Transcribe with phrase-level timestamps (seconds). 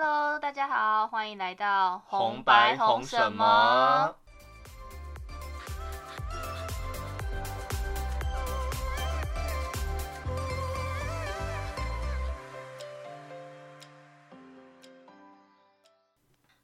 [0.00, 4.14] Hello，大家好，欢迎来到红白红什么？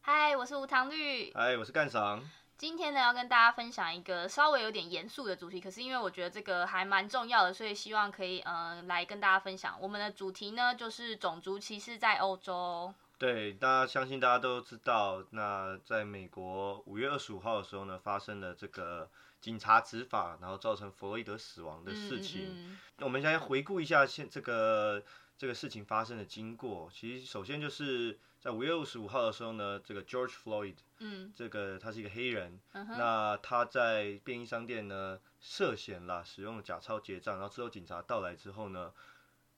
[0.00, 1.32] 嗨，我是无糖绿。
[1.34, 2.22] 嗨，我是干赏。
[2.56, 9.76] 今天呢，要跟大家分享一个稍微有点严肃的主题，可是因为我觉得这个还蛮重要的，所以希望可以呃来跟大家分享。
[9.80, 12.94] 我们的主题呢，就是种族歧视在欧洲。
[13.16, 19.08] 对，大家相信大家都知道，那在美国五月二十五号的时候呢，发生了这个
[19.40, 22.76] 警察执法，然后造成弗洛伊德死亡的事情。
[22.98, 25.02] 我们先回顾一下现这个
[25.38, 26.90] 这个事情发生的经过。
[26.92, 38.92] 其实首先就是在五月二十五号的时候呢，这个 George Floyd，嗯，这个他是一个黑人，那他在便衣商店呢涉嫌了使用假钞结账，然后之后警察到来之后呢。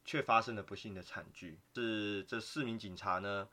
[0.06, 3.48] 却发生了不幸的惨剧，是这四名警察呢，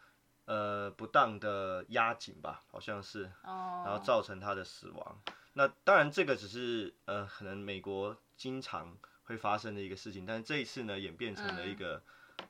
[0.46, 5.20] 呃，不当的压紧吧，好像是，然后造成他的死亡。
[5.54, 12.02] 那当然，这个只是呃，可能美国经常会发生的一个事情，但是这一次呢，演变成了一个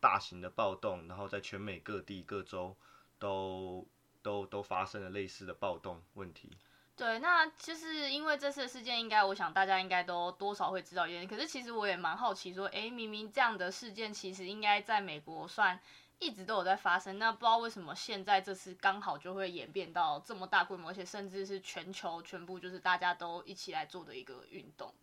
[0.01, 2.75] 大型的暴动，然后在全美各地各州
[3.17, 3.87] 都
[4.21, 6.51] 都都发生了类似的暴动问题。
[6.95, 11.27] 对，那就是因为这次事件，应该我想大家应该都多少会知道原因。
[11.27, 15.79] 可是其实我也蛮好奇，说，哎，明明这样的事件其实应该在美国算
[16.19, 24.93] 一直都有在发生，那不知道为什么现在这次刚好就会演变到这么大规模，而且甚至是全球全部就是大家都一起来做的一个运动。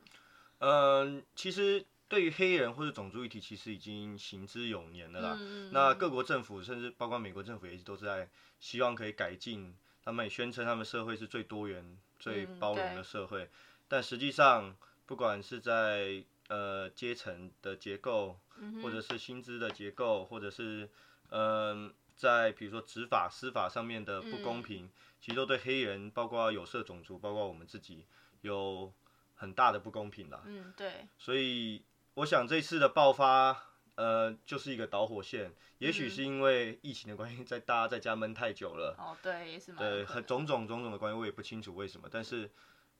[0.61, 5.39] 嗯，其实对于黑人或者种族议题，其实已经行之有年了啦。
[5.73, 8.29] 那各国政府，甚至包括美国政府，也一直都是在
[8.61, 9.77] 希望可以改进。
[10.05, 13.49] 他们也宣称他们社会是最多元、最包容的社会，
[13.89, 14.75] 但实际上，
[15.07, 18.39] 不管是在呃阶层的结构，
[18.83, 20.89] 或者是薪资的结构，或者是
[21.31, 28.07] 嗯在比如说执法、司法上面的不公平，其实都对黑人，包括有色种族，包括我们自己，
[28.41, 28.93] 有
[29.37, 30.43] 很大的不公平啦。
[30.47, 31.07] 嗯，对。
[31.19, 31.83] 所以，
[32.15, 33.70] 我想这次的爆发。
[33.95, 38.95] 呃，就是一个导火线，也许是因为疫情的关系，在大家在家闷太久了。
[38.99, 39.73] 哦，对，也是。
[39.73, 42.09] 对，很种种种种的关系，我也不清楚为什么。
[42.11, 42.51] 但是，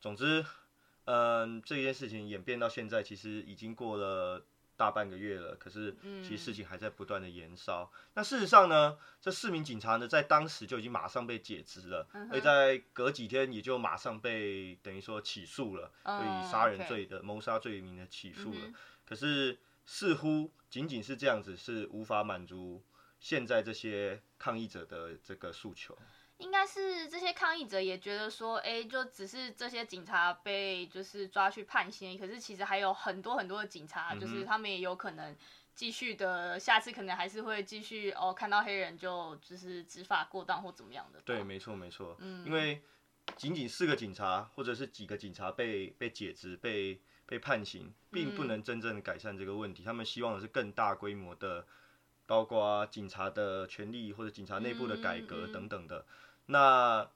[0.01, 0.45] 总之，
[1.05, 4.45] 嗯，这件事情演变到现在，其实已经过了
[4.77, 5.55] 大半个月了。
[5.57, 7.91] 可是，其实事情还在不断的延烧。
[8.15, 18.73] 那事实上呢，这四名警察呢，在当时就已经马上被解职了，所以在隔几天也就马上被等于说起诉了，就以杀人罪的谋杀罪名的起诉了。
[19.07, 19.59] 可是。
[19.93, 22.81] 似乎仅仅是这样子，是无法满足
[23.19, 25.99] 现在这些抗议者的这个诉求。
[26.39, 35.37] 应该是这些抗议者也觉得说，哎，就只是这些警察被就是抓去判刑，可是其实还有很多很多的警察，就是他们也有可能
[35.75, 41.21] 继续的，下次可能还是会继续哦，看到黑人就就是执法过当或怎么样的。
[41.23, 42.81] 对，没错没错，嗯，因为
[43.37, 47.01] 仅仅四个警察或者是几个警察被被解职被。
[47.31, 49.85] 被判刑，并不能真正改善这个问题。
[49.85, 51.65] 他们希望的是更大规模的，
[52.27, 56.05] 包括警察的权利或者警察内部的改革等等的。
[56.47, 57.09] 那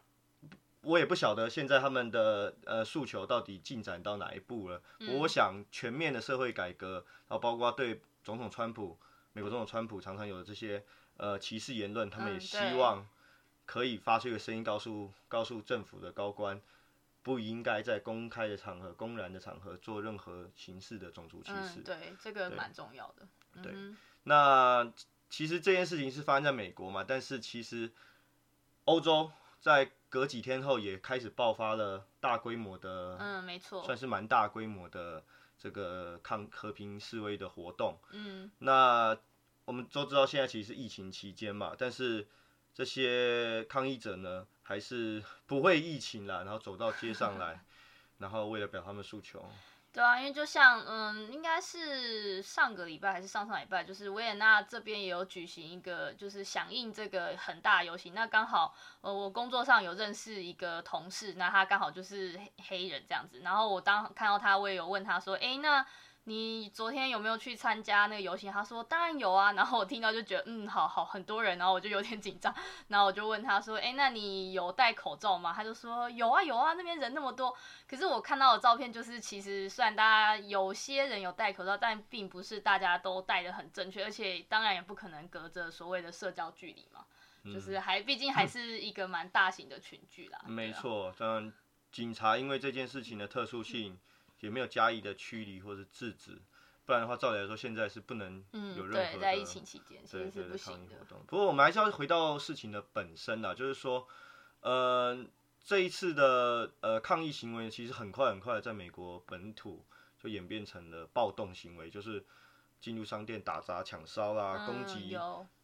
[0.83, 4.81] 我也不晓得现在他们的呃诉求到底进展到哪一步了。
[5.19, 8.97] 我想全面的社会改革，然后包括对总统川普，
[9.33, 10.85] 美国总统川普常常有这些
[11.17, 13.05] 呃歧视言论，他们也希望
[13.67, 16.61] 可以发出一个声音，告诉告诉政府的高官。
[17.25, 21.81] 不应该在公开的场合、公然的场合做任何形式的种族歧视。
[21.81, 23.27] 对，这个蛮重要的。
[23.63, 23.75] 对，
[24.25, 24.93] 那
[25.31, 27.91] 其实这件事情是发生在美国嘛，但是其实
[28.85, 35.25] 欧洲在隔几天后也开始爆发了大规模的，嗯，没错，算是蛮大规模的
[35.59, 37.99] 这个抗和平示威的活动。
[38.11, 39.17] 嗯，那
[39.65, 42.29] 我们都知道现在其实是疫情期间嘛，但是
[42.75, 44.47] 这些抗议者呢？
[44.65, 47.61] 还是不会疫情了，然后走到街上来，
[48.19, 49.45] 然后为了表他们诉求。
[49.93, 58.13] 对啊，因为就像嗯，应该是上个礼拜还是上上礼拜，就是维也纳这边也有举行一个，就是响应这个很大游行。
[58.13, 63.39] 那刚好呃，我工作上有认识一个同事，那他刚好就是黑人这样子。
[63.41, 65.87] 然后我当看到他，我也有问他说，哎，那。
[66.27, 68.51] 你昨天有没有去参加那个游行？
[68.51, 69.53] 他说当然有啊。
[69.53, 72.55] 然后我听到就觉得嗯，好好很多人，然后我就有点紧张。
[72.89, 75.53] 然后我就问他说，哎，那你有戴口罩吗？
[75.55, 77.55] 他就说有啊有啊，那边人那么多。
[77.87, 87.05] 可是我看到的照片就是，其实虽然大家有些人有戴口罩，但并不是大家都戴的很正确，而且当然也不可能隔着所谓的社交距离嘛。
[87.53, 90.41] 就是还毕竟还是一个蛮大型的群聚啦。
[90.47, 91.53] 没错，当然
[91.93, 93.99] 警察因为这件事情的特殊性。
[94.45, 96.41] 也没有加以的驱离或者制止，
[96.85, 98.45] 不然的话，照理来说，现在是不能
[98.77, 100.71] 有任何对，在疫情期间其实是
[101.27, 104.07] 不过我们还是要回到事情的本身啦，就是说，
[104.61, 105.25] 呃，
[105.65, 109.85] 这一次的呃抗议行为，其实很快很快在美国本土
[110.19, 112.23] 就演变成了暴动行为，就是
[112.81, 115.17] 进入商店打砸抢烧啦，攻击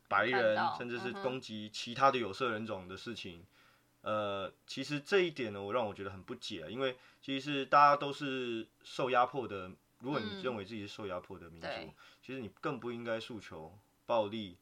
[0.08, 3.44] 白人，甚至是攻击其他的有色人种的事情。
[4.02, 9.70] 呃，其实这一点呢，我让我觉得很不解，因为其实是大家都是受压迫的。
[9.98, 11.68] 如果你认为自己是受压迫的民族，
[12.22, 14.56] 其实你更不应该诉求暴力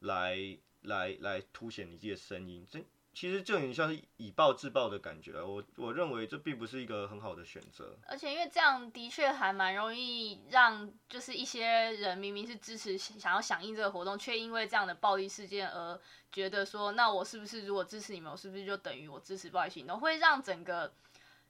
[0.00, 2.66] 来来来凸显你自己的声音。
[2.70, 5.40] 这其实就很像是以暴制暴的感觉。
[5.40, 7.96] 我我认为这并不是一个很好的选择。
[8.06, 15.98] 而且因为这样的确还蛮容易让就是一些人明明是支持想要响应这个活动，却因为这样的暴力事件而
[16.32, 19.98] 觉得说，那我是不是如果支持你们，我是不是就等于我支持暴力行动？
[20.00, 20.92] 会让整个。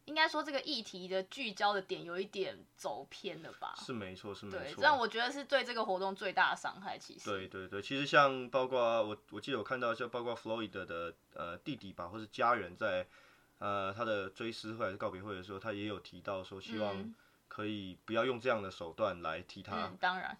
[0.06, 3.74] 应该说这个议题的聚焦的点有一点走偏了吧？
[3.78, 4.60] 是没错，是没错。
[4.60, 6.98] 对，这样我觉得是对这个活动最大的伤害。
[6.98, 7.24] 其实。
[7.30, 13.06] 对对对，其实像包括我，我记得我看到像包括弗洛伊德的呃弟弟吧，或是家人在
[13.58, 17.14] 呃他的追思会还是告别会的时候，他也有提到说，希望
[17.48, 19.90] 可以不要用这样的手段来替他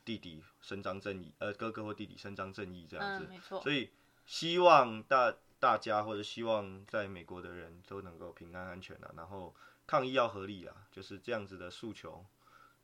[0.05, 3.27] 弟弟伸张正义，呃哥哥或弟弟伸张正义这样子。
[3.31, 3.63] 没错。
[3.63, 3.91] 所以
[4.27, 5.35] 希望大。
[5.65, 9.55] 大家或者希望在美国的人都能够平安安全的，然后
[9.87, 12.23] 抗议要合理啊，就是这样子的诉求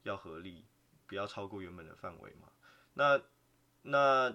[0.05, 0.65] 要合理，
[1.07, 2.49] 不要超过原本的范围嘛。
[2.95, 3.21] 那
[3.83, 4.35] 那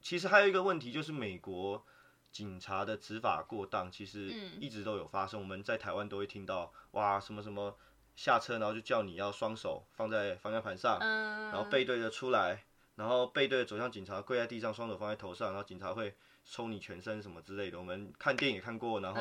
[0.00, 1.86] 其实还有一个问题就是美国
[2.32, 4.26] 警察的执法过当，其实
[4.58, 5.38] 一直都有发生。
[5.38, 7.78] 我们在台湾都会听到哇什么什么
[8.16, 12.64] 下车，然后就叫你要双手放在方向盘上，然后背对着出来，
[12.96, 16.16] 然后背对着走向警察，跪在地上，双手放在头上，然后警察会。
[16.44, 19.20] 抽你全身什么之类的，我们看电影也看过，然后，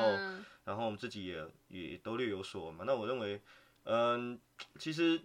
[0.65, 2.83] 然后我们自己也也都略有所嘛。
[2.85, 3.41] 那我认为，
[3.83, 4.39] 嗯，
[4.77, 5.21] 其实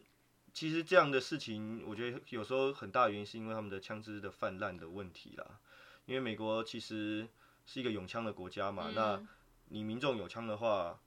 [0.53, 5.59] 其实这样的事情，我觉得有时候很大原因是因为他们的枪支的泛滥的问题啦。
[6.06, 7.29] 因为美国其实
[7.67, 9.21] 是一个拥枪的国家嘛，那
[9.69, 10.99] 你民众有枪的话，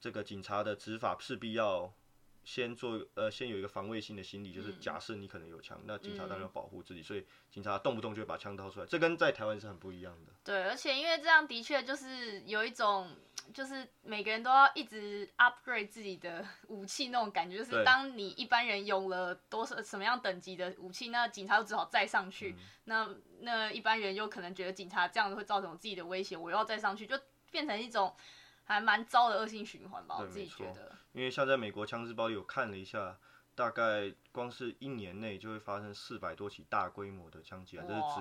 [0.00, 1.92] 这个警察的执法势必要。
[2.50, 10.32] 先做呃，先有一个防卫性的心理，就是假设你可能有枪，那警察当然要保护自己，所以警察动不动就会把枪掏出来，这跟在台湾是很不一样的。
[10.42, 13.08] 对，而且因为这样的确就是有一种，
[13.54, 22.56] 就是每个人都要一直 upgrade 自己的 武器那种感觉，就是当你一般人有了多少什么样等级的武器，那警察就只好再上去，
[22.86, 23.08] 那
[23.42, 27.16] 那一般人又可能觉得警察这样子会造成自己的威胁，我又要再上去，就
[27.52, 28.12] 变成一种。
[28.70, 30.92] 还蛮糟的恶性循环吧，我自己觉得。
[31.10, 33.18] 因为像在美国枪支暴力，我看了一下，
[33.56, 38.20] 大概光是一年内就会发生四百多起大规模的枪击案，这是指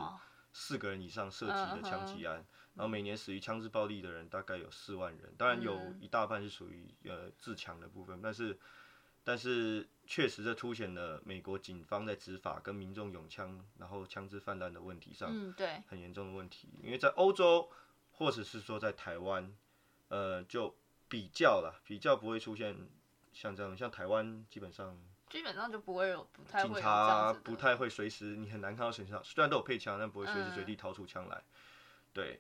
[0.51, 2.43] 四个人以上涉及的枪击案。
[2.73, 8.57] 然后每年死于枪支暴力的人大概有四万人，当然有一大半是属于呃自强的部分，但是
[9.23, 16.69] 但是确实这凸显了美国警方在执法跟民众拥枪然后枪支泛滥的问题上，嗯，对，很严重的问题。
[16.81, 17.69] 因为在欧洲
[18.13, 19.53] 或者是说在台湾。
[20.09, 20.75] 呃，就
[21.07, 22.75] 比较了，比较不会出现
[23.31, 24.95] 像这样，像台湾基本上
[25.29, 31.43] 基本上就不会有，不太警察不太会随时，你很难看到身上，虽然都有配枪，但不会随时随地掏出枪来。
[32.11, 32.39] 对，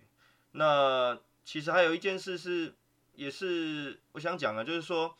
[0.51, 2.73] 那其实还有一件事是，
[3.13, 5.15] 也是我想讲啊，就是说，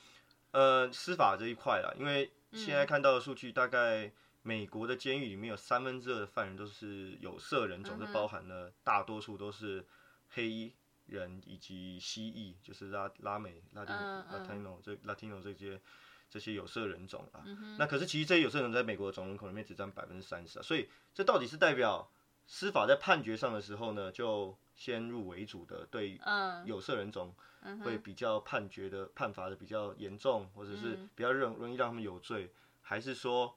[0.51, 4.11] 呃，司法这一块啦，因为现在看到的数据，大概
[4.41, 9.85] 美国的监狱里面有三分之二的犯人都是有色人种，这包含了大多数都是
[10.29, 10.73] 黑衣。
[11.09, 15.81] 人以及蜥蜴，就是拉拉美、拉丁、Latino 这 Latino 这些
[16.29, 17.43] 这些有色人种啊。
[17.77, 20.61] 那可是其实这些有色人在美国的总人口里面只占百分之三十啊。
[20.61, 22.09] 所以这到底是代表
[22.47, 26.19] 司法在判决上的时候呢，就先入为主的对
[26.65, 27.35] 有色人种
[27.83, 33.55] 会比较判决的判罚的比较严重，或者是比较容容易让他们有罪，还是说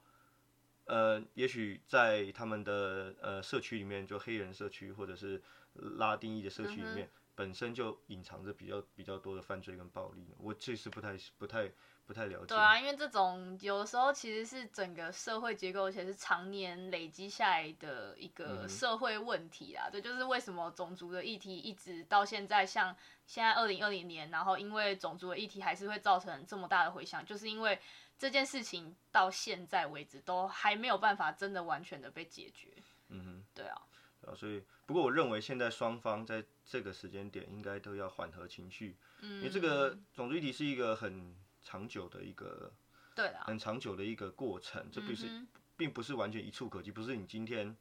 [0.85, 5.41] 呃，也许在他们的呃社区里面，就黑人社区或者是
[5.73, 7.09] 拉丁裔的社区里面。
[7.35, 11.71] 本身就隐藏着比较比较多的犯罪跟暴力，我其实不太不太
[12.05, 12.47] 不太了解。
[12.47, 19.89] 对啊，因为这种有的时候其实是整个社会结构，而且是常年累积下来的一个社会问题啊。
[19.91, 27.79] 这就是为什么种族的议题一直到现在，像现在二零二零年，然后因为种族的议题还是会造成这么大的回响，就是因为
[28.19, 32.71] 这件事情到现在为止都还没有办法真的完全的被解决。
[33.09, 33.81] 嗯哼，对啊。
[34.25, 42.73] 啊，所以不过我认为现在双方在这个时间点应该都要缓和情绪，因为这个种族议题是一个很长久的一个，
[43.15, 45.45] 对啊很长久的一个过程，这不是
[45.77, 47.75] 并不是完全一触可及，不是你今天，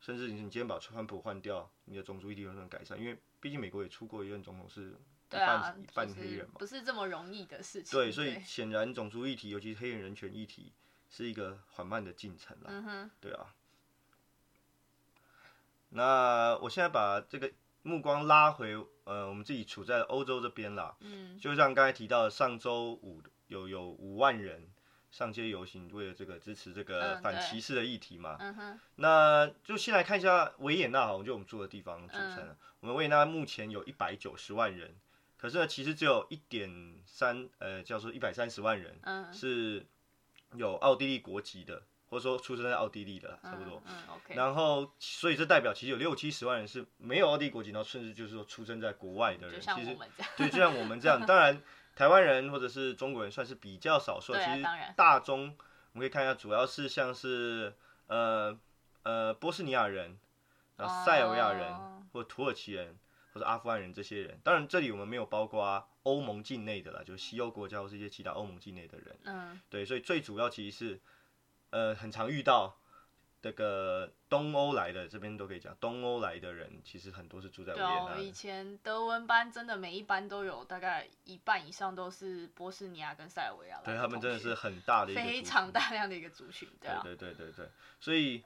[0.00, 4.90] 甚至你你今天把川普换掉，你的种族议题有可能改善，因为毕竟美国也出过一任总统是
[5.30, 7.98] 一半半黑人嘛，不是这么容易的事情。
[7.98, 10.72] 对，所以显然种族议题，尤其是黑人人权议题。
[11.14, 12.68] 是一个缓慢的进程啦。
[12.68, 13.54] 嗯哼，对啊。
[15.94, 17.50] 那我现在把这个
[17.82, 20.96] 目光拉回，呃，我们自己处在欧洲这边啦。
[21.00, 24.68] 嗯，就像刚才提到，上周五有有五万人
[25.10, 28.36] 上街游行，为了这个支持这个反歧视的议题嘛。
[28.40, 32.56] 嗯哼，那就先来看一下维也纳，好像，就我们住的地方组成的。
[32.80, 34.94] 我们维也纳目前有一百九十万人，
[35.36, 39.84] 可是呢，其实只有一点三，呃，叫做一百三十万人嗯，是
[40.54, 41.82] 有奥地利国籍的，
[42.12, 43.82] 或者说出生在奥地利的，差不多。
[43.86, 49.56] 嗯嗯，OK，然后，所以这代表其实有六七十万人是没有奥地利国籍，然后甚至就是说出生在国外的人。
[49.56, 51.62] 就像其实我们这样，对，就像我们这样， 当然
[51.96, 55.56] 台湾人或者是中国人算是比较少数，啊其实当然大中
[55.94, 57.74] 我们可以看一下，主要是像是
[58.08, 58.54] 呃
[59.04, 60.18] 呃波斯尼亚人，
[60.76, 62.98] 然后塞尔维亚人、哦或土耳其人
[63.32, 64.38] 或者阿富汗人这些人。
[64.44, 69.18] 当然这里我们没有包括欧盟境内的啦，就是西欧国家或是一些其他欧盟境内的人。
[69.24, 71.00] 嗯，对，所以最主要其实是
[71.72, 72.78] 呃很常遇到。
[73.42, 78.22] 这个东欧来的这边都可以讲，东欧来的人其实很多是住在维对啊，我也纳的。
[78.22, 88.44] 以前德文班真的每一班都有大概一半以上都是波斯尼亚跟塞尔维亚对他们真的是很大的一个非族群常大量的一个族群，对啊，对对对对对，所以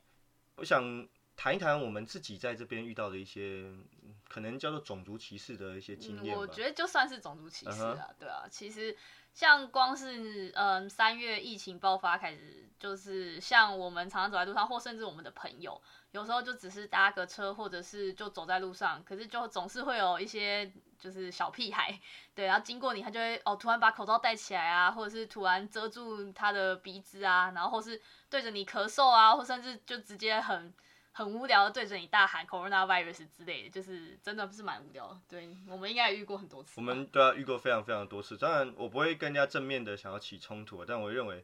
[0.54, 1.06] 我想
[1.36, 3.64] 谈一谈我们自己在这边遇到的一些
[4.02, 6.54] 嗯可能叫做种族歧视的一些经验嗯，我吧。
[6.54, 8.96] 觉得就算是种族歧视嗯啊，对啊，其实
[9.36, 15.78] 像光是嗯三月疫情爆发开始，就是像我们常常走在路上，或甚至我们的朋友，
[16.12, 22.00] 有时候就只是搭个车，或者是就走在路上，可是就总是会有一些就是小屁孩，
[22.34, 28.00] 对，然后经过你，他就会哦突然把口罩戴起来啊，或者是突然遮住他的鼻子啊，然后或是
[28.30, 30.72] 对着你咳嗽啊，或甚至就直接很。
[31.16, 35.18] 很无聊的对着你大喊 coronavirus 之类的，就是真的是蛮无聊的。
[35.26, 36.74] 对我们应该也遇过很多次。
[36.76, 41.42] 我们对啊遇过非常非常多次，当然我不会跟人家正面的想要起冲突，但我认为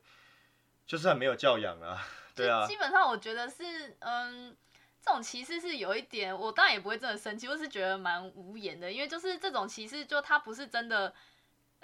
[0.86, 4.54] 就是很没有教养啊，对啊，基本上我觉得是，嗯，
[5.00, 11.14] 这种歧视是有一点，我当然也不会真的生气，我是觉得蛮无言的，因为就是这种歧视，就他不是真的。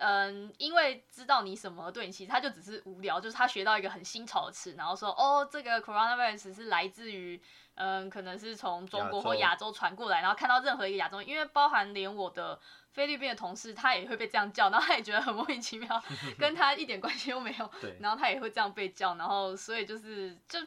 [0.01, 7.41] 嗯，因为知道你什么而对你其实，他就只是无聊，就是他学到一个很新潮的词，然后说哦，这个 coronavirus 是来自于，
[7.75, 12.59] 嗯，可能是从中国或亚洲传过来，然后看到任何一个亚洲，因为包含连我的
[12.93, 16.01] 菲律宾的同事，他也会被这样叫，然后他也觉得很莫名其妙，
[16.39, 20.61] 跟他一点关系都没有， 对，然后他也会这样被叫，然后所以就是就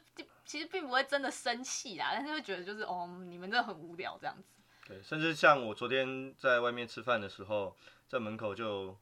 [0.44, 4.44] 其实并不会真的生气啦，但是会觉得就是哦，你们真的很无聊这样子。
[4.86, 7.74] 对，甚至像我昨天在外面吃饭的时候，
[8.10, 8.98] 在门口就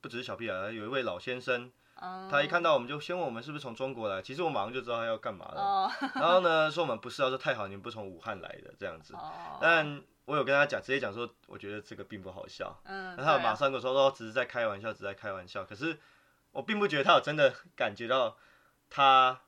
[0.00, 12.78] 不只是小屁孩，有一位老先生，嗯，他一看到我们就先问我们是不是从中国来，其实我马上就知道他要干嘛了，哦 然后呢说我们不是，他说太好，你们不从武汉来的这样子，哦，但我有跟他讲，直接讲说，我觉得这个并不好笑。
[12.84, 15.64] 嗯， 那他对啊马上跟我说，说只是在开玩笑，只是在开玩笑。
[15.64, 15.98] 可是
[16.52, 18.36] 我并不觉得他有真的感觉到，
[18.90, 19.40] 他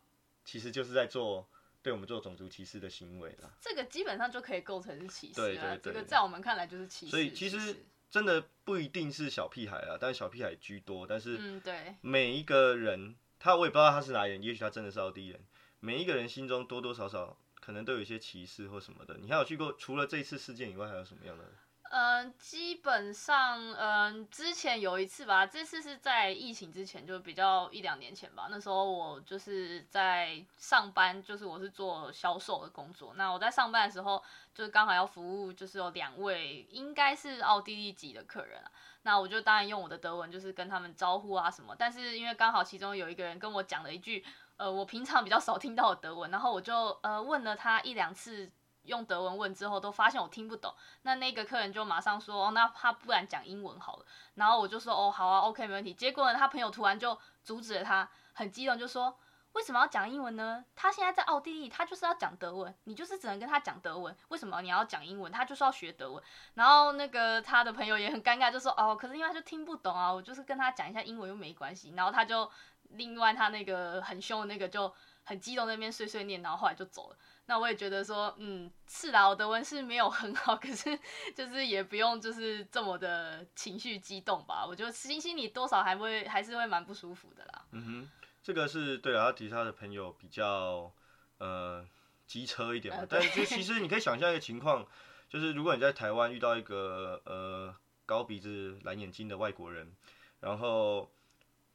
[0.45, 1.47] 其实就是在做
[1.83, 3.51] 对我们做种族歧视的行为啦。
[3.61, 7.11] 这个基本上就可以构成是歧视了，对对对这个在我们看来就是歧视。
[7.11, 11.07] 所以其实真的不一定是小屁孩啊，但是小屁孩居多。
[11.07, 15.41] 但是嗯，对，每一个人，他我也不知道他是哪里人，也许他真的是奥地利人。
[15.79, 19.17] 每一个人心中多多少少可能都有一些歧视或什么的。
[19.19, 21.45] 你还有去过除了这一次事件以外，还有什么样的？
[21.93, 28.47] 嗯，基本上，嗯，之前有一次吧，这次是在疫情之前，就比较一两年前吧。
[28.49, 33.15] 那时候我就是在上班，就是我是做销售的工作。
[33.17, 34.23] 那我在上班的时候，
[34.55, 38.71] 就是刚好要服务，就是有两位应该是奥地利籍的客人啊。
[39.03, 41.75] 那我就当然用我的德文，就是跟他们招呼啊什么。
[41.77, 44.25] 但是因为刚好其中有一个人跟我讲了一句，
[44.57, 48.49] 呃，我平常比较少听到的德文，然后我就呃问了他一两次。
[48.91, 50.75] 用德文问之后，都发现我听不懂。
[51.03, 54.05] 那那个客人就马上说：“哦，那他不然讲英文好了。”
[54.35, 59.17] 然后我就说：“哦，好啊，OK，没问题。”结果呢，他朋友突然就阻止了他，很激动就说
[59.53, 60.65] ：“为什么要讲英文呢？
[60.75, 64.15] 他现在在奥地利，他就是要讲德文，你就是只能跟他讲德文。
[64.29, 65.31] 为什么你要讲英文？
[65.31, 66.23] 他就是要学德文。”
[66.55, 72.51] 然后那个他的朋友也很尴尬，就说：“哦，可是因为他就听不懂啊，我就是跟他讲一下英文又没关系。”然后他就
[72.91, 74.93] 另外他那个很凶的那个就
[75.25, 77.17] 很激动那边碎碎念，然后后来就走了。
[77.51, 80.97] 那我也觉得说，嗯，是啦，我德文是没有很好， 可是
[81.35, 84.65] 就是也不用就是这么的情绪激动吧。
[84.65, 87.65] 我觉得心心里多少还会还是会蛮不舒服的啦。
[87.73, 88.09] 嗯哼，
[88.41, 90.93] 这个是对啊，他提他的朋友比较
[91.39, 91.85] 呃
[92.25, 94.87] 机车一点嘛，呃但是就其实你可以想象一个情况，
[95.29, 97.75] 就是如果你在台湾遇到一个呃
[98.07, 99.93] 高鼻子蓝眼睛的外国人，
[100.39, 101.11] 然后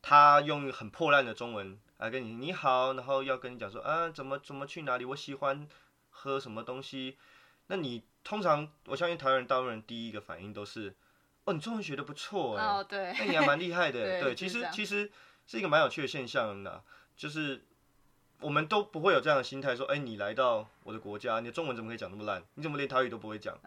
[0.02, 5.68] 他用很破烂的中文来跟你你好，然后要跟你讲说啊怎么怎么去哪里，我喜欢
[6.10, 7.18] 喝什么东西，
[7.68, 10.96] 那你通常我相信台湾人大部分人第一个反应都是
[11.46, 14.00] 哦你中文学的不错哎、哦，对，那你还蛮厉害的。
[14.20, 15.12] 对对，其实其实
[15.46, 16.84] 是一个蛮有趣的现象的，
[17.16, 17.64] 就是
[18.42, 22.44] 我们都不会有这样的心态，说，哎，你来到我的国家，你的中文怎么可以讲那么烂？
[22.56, 23.58] 你怎么连台语都不会讲？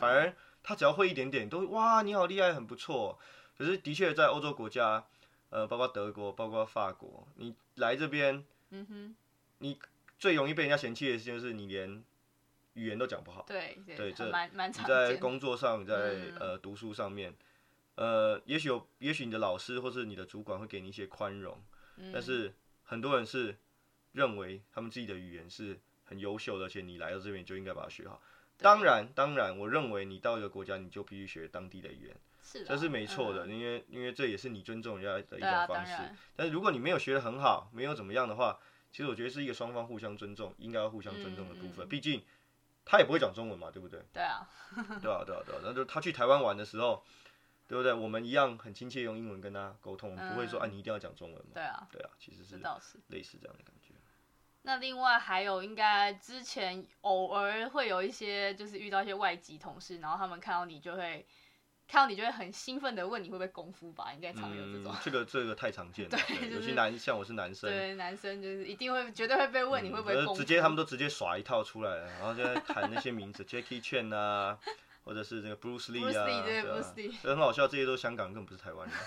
[0.00, 3.18] 反而他只要会一点点，都哇，你好厉害，很不错。
[3.58, 5.04] 可是的确在欧洲国家，
[5.50, 9.16] 呃，包括德国，包括法国，你来这边，嗯哼，
[9.58, 9.78] 你
[10.18, 12.02] 最容易被人家嫌弃的事情就是你连
[12.72, 13.44] 语言都讲不好。
[13.46, 17.32] 对对，这蛮蛮你在工作上，在呃读书上面，
[17.94, 21.62] 呃，也许有，也许你的老师或是你的主管会给你一些宽容，
[22.12, 23.56] 但是很多人是
[24.12, 28.20] 认为他们自己的语言是很优秀的，而且你来到这边就应该把它学好。
[28.56, 32.16] 当然，当然，我认为你到一个国家你就必须学当地的语言。
[32.66, 35.96] 这是没错的，因为因为这也是你尊重人家的一种方式。
[36.36, 38.60] 但是如果你没有学的很好，没有怎么样的话，
[38.92, 41.88] 其实我觉得是一个双方互相尊重，应该要互相尊重的部分。
[41.88, 42.22] 毕竟
[42.84, 44.00] 他也不会讲中文嘛，对不对？
[44.12, 44.48] 对啊。
[45.02, 45.60] 对啊，对啊，对啊。
[45.64, 47.02] 那就他去台湾玩的时候，
[47.66, 47.92] 对不对？
[47.92, 51.50] 我们一样很亲切用英文跟他沟通，不会说啊你一定要讲中文嘛。
[51.54, 51.88] 对啊。
[51.90, 52.56] 对啊，其实是
[53.08, 53.94] 类似这样的感觉。
[54.62, 61.26] 那另外还有，应该之前偶尔会有一些，就是遇到一些外籍同事，然后他们看到你就会。
[61.86, 64.94] 看到你就会很兴奋的问你会不会功夫吧，应该常有这种。
[65.02, 66.18] 这个这个太常见了，
[66.50, 70.40] 尤其男像我是男生，对男生就是一定会绝对会被问你会不会功夫。
[70.40, 74.58] 直接他们都直接耍一套出来了，然后就在喊那些名字，Jackie Chan 啊，
[75.04, 78.98] 或者是那个 Bruce Lee 啊，对 Bruce Lee，很好笑，这些都是香港，根本不是台湾人。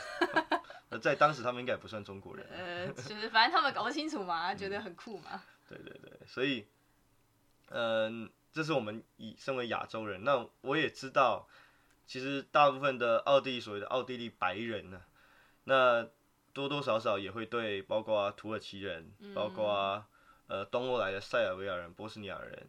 [0.90, 2.46] 那在当时他们应该也不算中国人。
[2.50, 5.42] 呃，就是反正他们搞不清楚嘛，觉得很酷嘛。
[5.68, 6.66] 对对对，所以，
[7.72, 11.48] 嗯，这是我们以身为亚洲人，那我也知道。
[12.08, 15.02] 其实大部分的奥地利所谓的奥地利白人呢，
[15.66, 16.08] 那
[16.54, 20.04] 多多少少也会对包括土耳其人，包括
[20.48, 22.68] 呃东欧来的塞尔维亚人、波斯尼亚人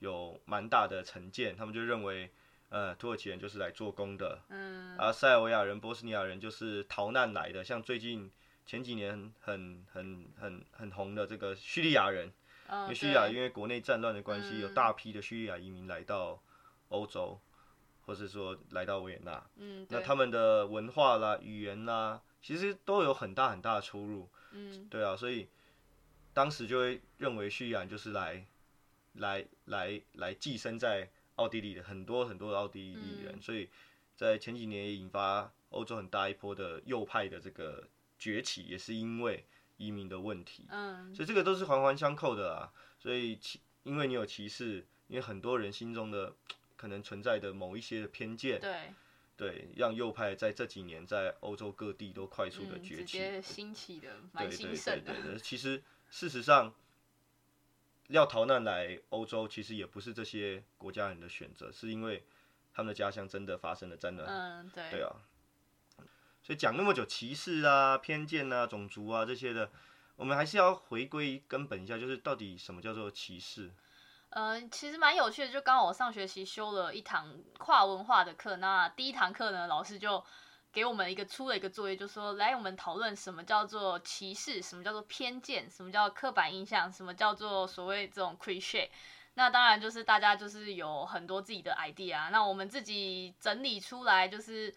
[0.00, 2.30] 有蛮大的成见，他们就认为
[2.68, 8.30] 呃土耳其人就是来做工的，嗯，而塞尔维亚人、波斯尼亚人就是逃难来的，像最近
[8.66, 12.30] 前几年很很很很红的这个叙利亚人，
[12.70, 16.42] 因为叙利亚因为国内战乱的关系，有大批的叙利亚移民来到
[16.90, 17.40] 欧洲。
[18.06, 25.48] 或是说来到维也纳，嗯，那他们的文化啦、语言啦，其实都有很大很大的出入，嗯，对啊，所以
[26.34, 28.44] 当时就会认为叙利亚就是来
[29.14, 33.70] 来来来寄生在奥地利的很多很多的奥地利人，所以
[34.16, 39.46] 在前几年也引发欧洲很大一波的右派的这个崛起，也是因为
[39.78, 46.34] 移民的问题，嗯，所以这个都是环环相扣的啊，所以歧因为你有歧视，因为很多人心中的。
[46.84, 48.92] 可能存在的某一些的偏见，对，
[49.38, 55.38] 对，让右派在这几年在欧洲各地都快速的崛起，兴起的，蛮兴盛的。
[55.38, 56.74] 其实事实上，
[58.08, 62.22] 要逃难来欧洲，其实也不是这些国家人的选择，是因为
[62.74, 64.28] 他们的家乡真的发生了战乱。
[64.28, 65.16] 嗯，对，对啊。
[66.42, 69.72] 所以讲那么久歧视啊、偏见啊、种族啊这些的，
[70.16, 73.70] 我们还是要回归根本一下，就是到底什么叫做歧视？
[74.36, 80.24] 嗯，其实蛮有趣的，就刚好我上学期修了一堂跨文化的课，那第一堂课呢，老师就
[80.72, 88.90] 给我们一个出了一个作业，就说来我们讨论什么叫做歧视，什么叫做偏见，什么叫刻板印象，什么叫做所谓这种 cliché。
[89.34, 94.74] 那当然就是大家就是有很多自己的 idea，那我们自己整理出来就是。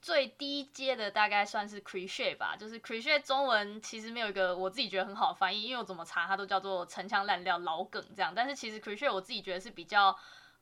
[0.00, 8.32] 最低阶的大概算是 cliche 吧，就是 cliche 中文其实没有一个我自己觉得很好的翻译，因为我怎么查它都叫做陈腔滥调、老梗这样。
[8.34, 10.16] 但是其实 cliche 我自己觉得是比较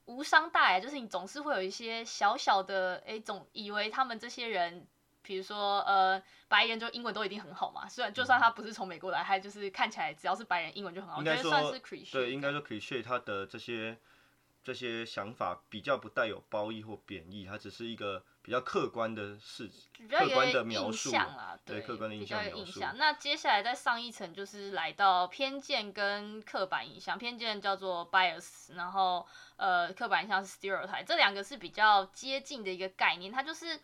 [0.06, 4.86] 无伤大雅，就是你总是会有一些小小的哎，总以为他们这些人，
[5.22, 11.18] 比如说呃白人就英文都一定很好嘛，虽然就算他不是从美国来，他就是看起来只要是白人英文就很好。
[11.18, 12.12] 应该算是 cliche。
[12.12, 13.98] 对，应该说 cliche 他的这些
[14.66, 18.24] 这些想法比较不带有褒义或贬义，它只是一个。
[18.46, 19.68] 比较客观的事，
[20.08, 22.78] 客观的描述啦，对客观的印象描述。
[22.94, 27.18] 那接下来再上一层，就是来到偏见跟刻板印象。
[27.18, 29.26] 偏见叫做 bias，然后
[29.56, 33.32] 呃，刻板印象是 stereotype，这两个是比较接近的一个概念。
[33.32, 33.80] 它就是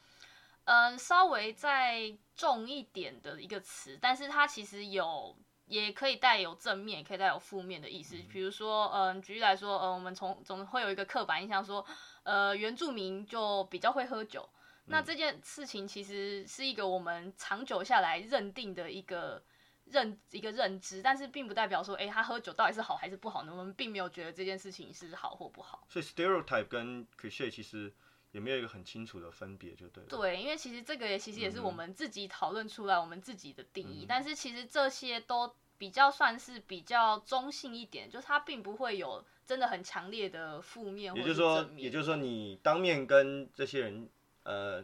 [0.62, 5.36] 嗯，稍微再重一点的一个词，但是它其实有
[5.72, 8.16] 也可以带有正面，也可以带有负面的意思。
[8.30, 11.84] 比如说，嗯，举例来说，呃，我们从总会有一个刻板印象说。
[12.24, 14.48] 呃，原住民就比较会喝酒，
[14.84, 19.42] 那这件事情其实是一个我们长久下来认定的一个
[19.86, 23.52] 认一个认知，但是并不代表说，哎，他喝酒到底是好还是不好呢？
[23.52, 25.84] 我们并没有觉得这件事情是好或不好。
[25.88, 27.92] 所以 stereotype 跟 cliché 其实
[28.30, 30.04] 也没有一个很清楚的分别，就对。
[30.04, 39.24] 对，因为其实这个也其实也是我们自己讨论出来我们自己的定义，但是其实这些都比较算是比较中性一点，就是它并不会有。
[39.44, 44.08] 真的很强烈的负面，也就是说，也就是说，你当面跟这些人
[44.44, 44.82] 呃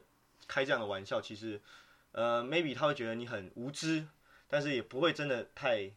[0.49, 1.63] 开这样的玩笑，其实
[2.11, 4.09] 呃 maybe 他会觉得你很无知，
[4.49, 5.93] 但是也不会真的太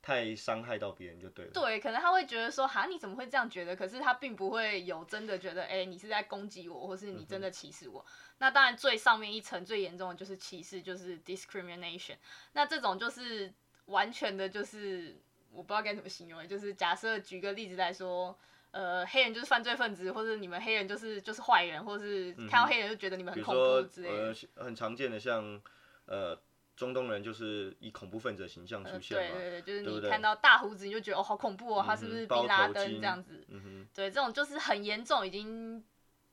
[0.00, 1.50] 太伤害到别人就对了。
[1.52, 3.74] 对，可能他会觉得说，哈，你怎么会这样觉得？
[3.74, 8.06] 可是他并不会有真的觉得，哎，你是在攻击我，或是你真的歧视我。
[8.38, 12.16] 那当然，最上面一层最严重的就是歧视，就是 discrimination。
[12.52, 13.52] 那这种就是
[13.86, 15.16] 完全的，就是
[15.50, 18.38] 我不知道该怎么形容，就是假设举个例子来说，
[18.70, 24.34] 呃，黑人就是犯罪分子，或者你们黑人就是就是坏人，或是看到黑人就觉得你们很恐怖之类的。
[24.56, 25.60] 很常见的像，
[26.06, 26.38] 呃。
[26.74, 33.44] 中东人就是以恐怖分子的形象出现嘛，对对对，就是你看到大胡子你就觉得哦好恐怖哦，他是不是宾拉登这样子？
[33.48, 35.84] 嗯对，这种就是很严重，已经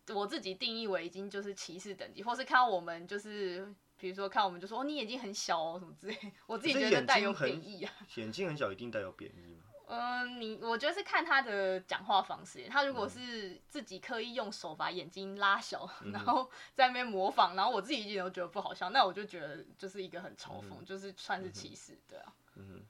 [0.08, 3.68] 我自己定义为已经就是歧视等级，或是看到我们就是
[4.00, 7.92] 比如说看我们就说哦你眼睛很小哦什么之类， 我自己觉得带有贬义啊。
[8.16, 9.64] 眼睛很小一定带有贬义吗？
[9.88, 12.66] 嗯， 你我觉得是看他的讲话方式。
[12.70, 22.34] 他如果是自己刻意用手把眼睛拉小， 然后在那边模仿，然后我自己一点都觉得不好笑，那我就觉得就是一个很嘲讽，就是算是歧视，对啊。
[22.56, 22.82] 嗯，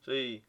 [0.00, 0.42] 所以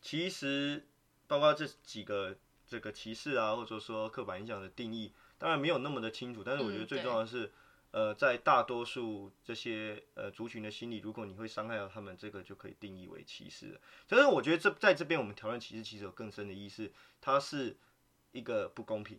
[0.00, 0.86] 其实
[1.26, 2.36] 包括这几个
[2.68, 7.50] 这个歧视啊，或者说刻板印象的定义，当然没有那么的清楚，但是我觉得最重要的是。
[7.92, 13.80] 呃，在大多数这些呃族群的心里，如果你会伤害到他们，这个就可以定义为歧视。
[14.08, 16.88] 所以我觉得这在这边我们讨论歧视，其实有更深的意思，
[17.20, 17.76] 它是
[18.30, 19.18] 一个不公平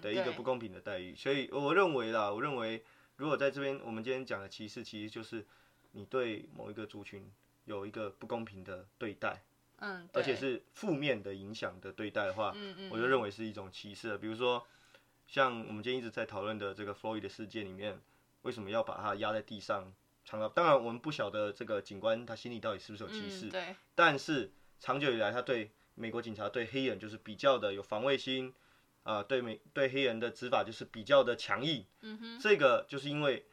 [0.00, 1.16] 的一个不公平的待遇。
[1.16, 2.84] 所以我认为啦，我认为
[3.16, 5.44] 如果在这边我们今天讲的歧视，其实就是
[5.90, 7.28] 你对某一个族群
[7.64, 9.42] 有一个不公平的对待，
[9.80, 14.16] 嗯，而且是负面的影响的对待的话，嗯嗯，我就认为是一种歧视。
[14.18, 14.64] 比如说。
[15.28, 18.00] 像我们今天一直在讨论的这个 Floyd 的事件里面，
[18.42, 19.92] 为什么要把他压在地上？
[20.24, 23.76] 长到当然我们不晓得这个警官他心里到底是不是有歧视，对。
[23.94, 28.52] 但是长久以来，他对美国警察对黑人就是比较的有防卫心，
[29.02, 31.84] 啊，对美对黑人的执法就是比较的强硬。
[32.00, 32.38] 嗯哼。
[32.38, 33.44] 这个就是因为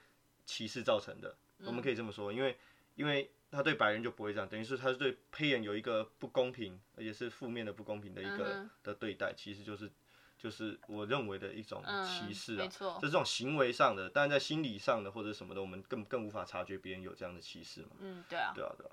[0.46, 1.36] 歧视造成的，
[1.66, 2.58] 我们可以这么说，因为
[2.96, 9.92] 因为他对白人就不会这样，等于是他是对黑人有一个不公平，而且是负面的不公平的一个的对待，其实就是。
[10.38, 17.92] 就是我认为的一种歧视啊，就是这种行为上的，但是在心理上的或者什么的，我们更更无法察觉别人有这样的歧视嘛。
[18.00, 18.92] 嗯，对啊，对啊，对啊。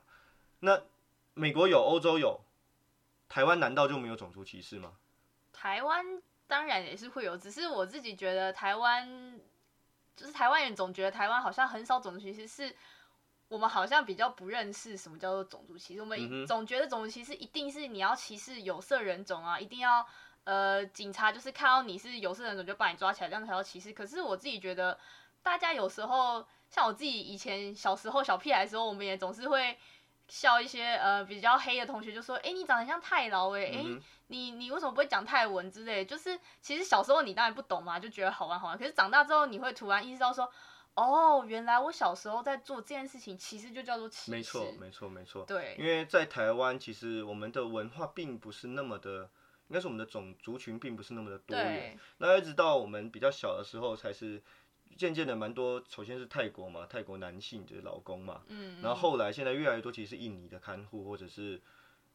[0.60, 0.80] 那
[1.34, 2.40] 美国有，欧洲有，
[3.28, 4.92] 台湾难道就没有种族歧视吗？
[5.52, 9.38] 台湾当然也是会有，只是我自己觉得台湾，
[10.16, 12.76] 就是台湾人总觉得台湾好像很少种族歧视，是
[13.48, 20.06] 我们好像比较不认识什么叫做种族歧视，我们总觉得种族歧视一定是你要歧视有色人种啊，一定要。
[20.44, 23.92] 呃，警察就是看到你是有色人种就把你抓起来，这样才叫歧视。
[23.92, 24.98] 可是我自己觉得，
[25.42, 29.78] 大家有时候像我自己以前小时候小屁孩的时候，我们也总是会
[30.28, 33.84] 笑一些呃比较黑的同学，就说：“哎，你长得像太劳哎，哎，
[34.26, 38.76] 你你为什么不会讲泰文之类？”就是其实小时候你当然不懂嘛，就觉得好玩好玩。
[38.76, 40.50] 可是长大之后，你会突然意识到说
[40.96, 45.44] ：“哦，原来我小时候在做这件事情，其实就叫做歧视。”没错，没错，没错。
[45.44, 49.30] 对，因为在台湾，其实我们的文化并不是那么的。
[49.72, 54.42] 应该是我们的种族群并不是那么的多元，那一直到我们比较小的时候，才是
[54.98, 55.82] 渐渐的蛮多。
[55.88, 61.58] 首先是泰国嘛，泰国男性就是老公嘛，嗯，然后后来现在越来越多，其实是印尼的看护，或者是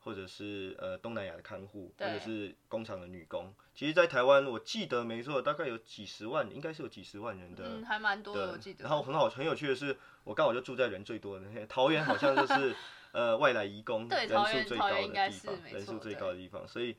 [0.01, 3.51] 或者是呃东南亚的看护，或者是工厂的女工。
[3.73, 8.83] 其实，在台湾我记得没错，大概有几十万，应该是有几十万人的，嗯，还蛮多的，我记得。
[8.83, 12.75] 然后很好，很有趣的是，我刚好就住在人最多的那些桃园，好像就是
[13.13, 16.95] 呃外来移工人数最高的地方，人数最高的地方，所以。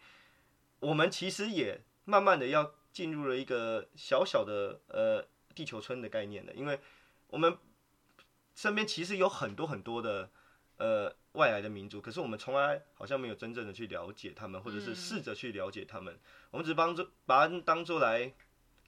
[0.80, 6.78] 我们其实也慢慢的要进入了一个小小的呃地球村的概念了，因为
[7.28, 7.56] 我们
[8.54, 10.30] 身边其实有很多很多的
[10.76, 16.18] 呃外来的民族，可是我们从来好像没有真正的去了解他们，或者是试着去了解他们，
[16.50, 18.32] 我们只帮助把他当做来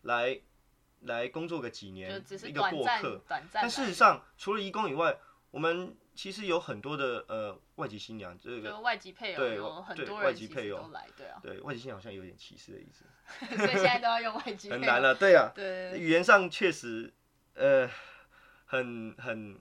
[0.02, 0.40] 来
[1.00, 3.22] 来工作个几年一个过客，
[3.52, 5.18] 但事实上除了义工以外，
[5.50, 5.96] 我们。
[6.14, 13.04] 其实有很多的呃外籍新娘，这个外籍配偶，对很多外籍配偶都来，对啊，对外籍新娘好像有点歧视的意思，
[13.56, 17.12] 所以现在都要用外籍，很难了，对啊，对，语言上确实
[17.54, 17.88] 呃
[18.66, 19.56] 很很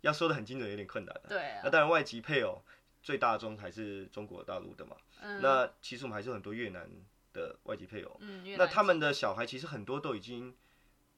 [0.00, 2.62] 要说的很精准，有点困难的，对啊，那当然外籍配偶
[3.02, 6.88] 最大宗还是中国大陆的嘛，嗯，那其实我们还是很多越南
[7.32, 10.56] 的外籍配偶，嗯，那他们的小孩其实很多都已经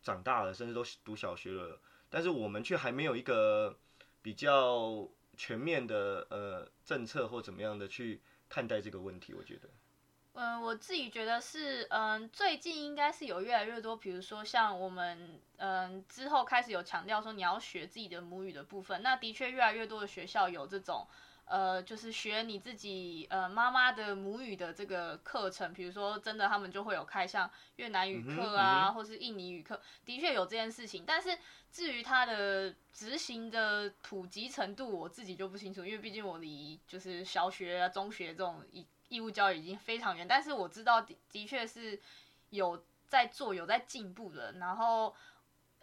[0.02, 3.78] 长大了，甚至都读小学了，但是我们却还没有一个。
[4.22, 9.68] 比较全面的呃政策或怎么样的去看待这个问题，我觉得，
[10.34, 21.06] 嗯，我自己觉得是，嗯，最近应该是有越来越多，比如说像我们，嗯，之后开始有强调说你要学自己的母语的部分，那的确越来越多的学校有这种，
[21.44, 31.04] 呃，就是学你自己呃妈妈的母语的这个课程，比如说真的他们就会有开像越南语课啊，或是印尼语课，的确有这件事情。
[31.06, 31.36] 但是
[31.70, 40.26] 至于它的执行的普及程度，我自己就不清楚，因为毕竟我离就是小学啊、中学这种义义务教育已经非常远。
[40.26, 42.00] 但是我知道的的确是
[42.50, 44.52] 有在做、有在进步的。
[44.52, 45.14] 然后。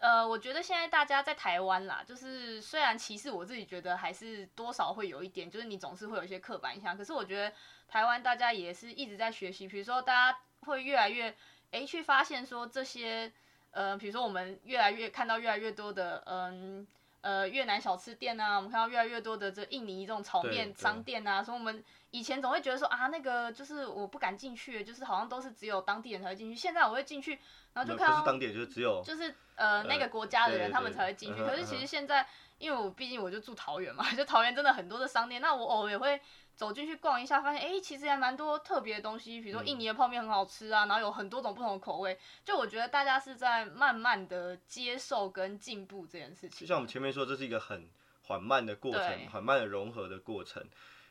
[0.00, 6.96] 呃，我觉得现在大家在台湾啦，就是虽然歧视，我自己觉得还是多少会有一点，就是你总是会有一些刻板印象。
[6.96, 7.54] 可是我觉得
[7.86, 11.32] 台湾大家也是一直在学习，比如说大家会越来越
[11.70, 13.30] 诶去发现说这些，
[13.70, 16.86] 呃，比如说我们越来越看到越来越多的，嗯。
[17.22, 26.56] 呃，越南小吃店啊，我们看到越来越多的这印尼这种炒面商店啊，所以我们以前总会觉得说啊，那个就是我不敢进去，就是好像都是只有当地人才会进去。
[26.56, 27.38] 现在我会进去，
[27.74, 31.42] 然后就看到不是当地人，就是只有就是呃那个国家的人他们才会进去。
[31.42, 32.26] 可是其实现在，
[32.58, 36.20] 因为我毕竟我就住桃园嘛， 就桃园真的很多的商店，那我偶尔也会。
[36.56, 42.18] 走进去逛一下，发现哎，其实还蛮多特别的东西，比如说印尼的泡面很好吃啊，然后有很多种不同的口味。
[42.44, 46.60] 就我觉得大家是在慢慢的接受跟进步这件事情。
[46.60, 47.88] 就像我们前面说，这是一个很
[48.26, 50.62] 缓慢的过程，缓慢的融合的过程。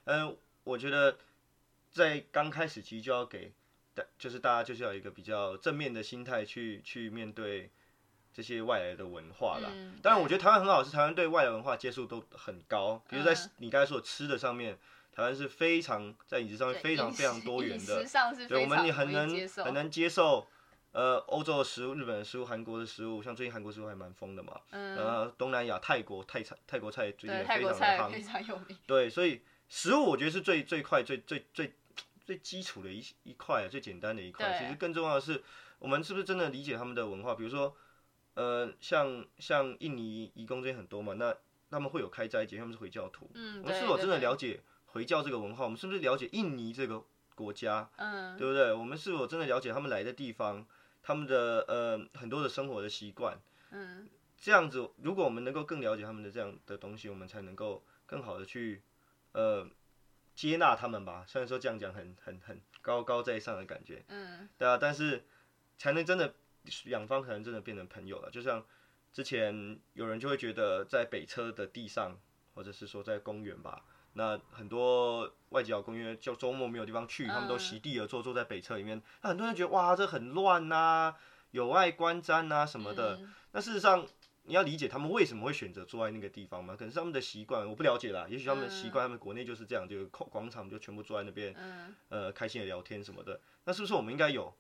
[0.04, 1.18] 嗯，我觉得
[1.90, 3.52] 在刚开始其实就要给，
[4.18, 7.72] 就是大家就是要一个比较正面的心态去去面对
[8.34, 9.72] 这些外来的文化了。
[10.02, 13.04] 当然，我觉得台湾很好，是台湾对外来文化接受都很高。
[13.10, 14.78] 比如在你刚才说吃的上面。
[15.12, 18.06] 台湾是非常在饮食上面非常非常多元的，
[18.48, 20.48] 对，我们也很能很能接受，
[20.94, 31.74] 呃，欧洲的食物、日本的食物、韩国的食物，像最近韩国食物还蛮疯的嘛，嗯，然后，东南亚泰国泰菜泰国菜最近非常的非常有名，对，所以食物我觉得是最最快最最最
[32.30, 35.42] 最基础的一一块，最简单的一块，其实更重要的是
[35.80, 37.76] 我们是不是真的理解他们的文化，比如说，
[38.36, 41.36] 呃，像像印尼移工这些很多嘛，那
[41.72, 44.60] 他们会有开斋节，他们是回教徒，嗯，我们是否真的了解？
[44.86, 47.90] 回教这个文化，我们是不是了解印尼这个国家？
[47.96, 48.72] 嗯，对不对？
[48.74, 50.64] 我们是否真的了解他们来的地方，
[51.02, 53.40] 他们的呃很多的生活的习惯？
[53.72, 58.84] 嗯，这样子，如果我们能够更了解他们的这样的东西，我们才能够更好的去
[59.32, 59.68] 呃
[60.40, 61.26] 接纳他们吧。
[61.28, 65.26] 虽然说这样讲很很很高高在上的感觉，嗯，对啊，但是
[65.78, 66.34] 才能真的
[66.86, 68.32] 两方可能真的变成朋友了。
[68.32, 68.66] 就像
[69.12, 72.18] 之前有人就会觉得在北车的地上，
[72.54, 73.84] 或者是说在公园吧。
[74.14, 79.02] 那很多外籍劳工因为就周末没有地方去，他们都席地而坐，坐在北侧里面。
[79.22, 81.16] 那很多人觉得哇，这很乱呐，
[81.52, 83.20] 有碍观瞻呐什么的。
[83.52, 84.08] 那事实上，
[84.50, 86.76] 你要理解他们为什么会选择坐在那个地方吗？
[86.76, 88.26] 可能是他们的习惯，我不了解啦。
[88.28, 91.56] 也许他们习惯，他们国内就是这样，就广广场就全部坐在那边，
[92.10, 93.40] 呃，开心的聊天什么的。
[93.66, 94.52] 那是不是我们应该有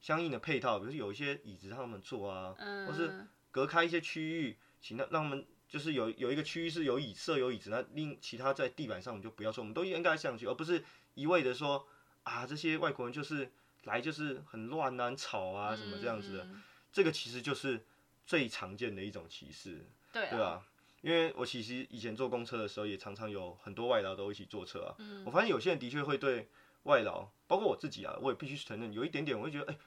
[0.00, 2.54] 相应的配套，比如有一些椅子让他们坐啊，
[2.86, 5.46] 或是隔开一些区域，请他让他们。
[5.68, 10.82] 就是有有一个区域是有椅设有椅子，那另其他在地板上我们就不要说，我们都应该上去，而不是
[11.12, 11.86] 一味的说
[12.22, 13.52] 啊这些外国人就是
[13.84, 16.48] 来就是很乱啊、很吵啊什么这样子的，
[16.90, 17.84] 这个其实就是
[18.28, 20.66] 最常见的一种歧视，对对吧？
[21.00, 26.48] 因为我其实以前坐公车的时候也常常有很多外劳都一起坐车啊，我发现有些人的确会对
[26.82, 29.78] 外劳，包括我自己啊，我也必须承认有一点点我会觉得哎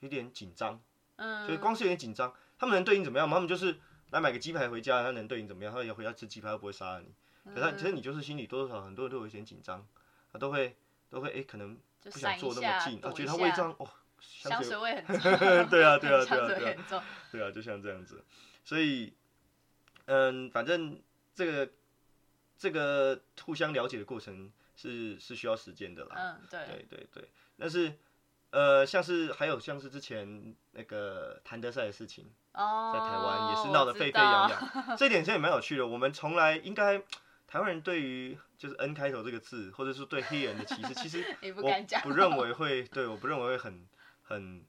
[0.00, 0.78] 有点紧张，
[1.16, 3.28] 嗯，所以光是有点紧张，他们能对你怎么样？
[3.28, 3.80] 他们就是。
[4.10, 5.74] 来买个鸡排回家，他能对你怎么样？
[5.74, 7.12] 他要回家吃鸡排，又不会杀了你。
[7.52, 9.84] 可是，其实你就是心里多多少少很多人都有一点紧张，
[10.32, 10.76] 他都会
[11.10, 13.90] 都会哎，可能不想坐那么近，啊，觉得他胃胀哦，
[14.28, 15.32] 香水味很重。
[15.38, 18.24] 对啊，对啊，对啊，对啊，对啊，就像这样子。
[18.64, 19.14] 所以，
[20.06, 21.00] 嗯，反正
[21.34, 21.70] 这个
[22.58, 26.14] 这个互相了解的过程是是需要时间的啦。
[26.16, 27.28] 嗯，对，对对对。
[27.58, 27.92] 但是，
[28.50, 32.32] 呃，像是还有像是之前那个谭德赛的事情。
[32.58, 35.86] 在台湾也是闹得沸沸扬扬，这点其实也蛮有趣的。
[35.86, 36.98] 我们从来应该
[37.46, 41.22] 台湾人对于就是 N 开头这个字，或者是对黑人的歧视，其实
[41.54, 43.86] 我不认为会对，我不认为会很
[44.28, 44.64] 很，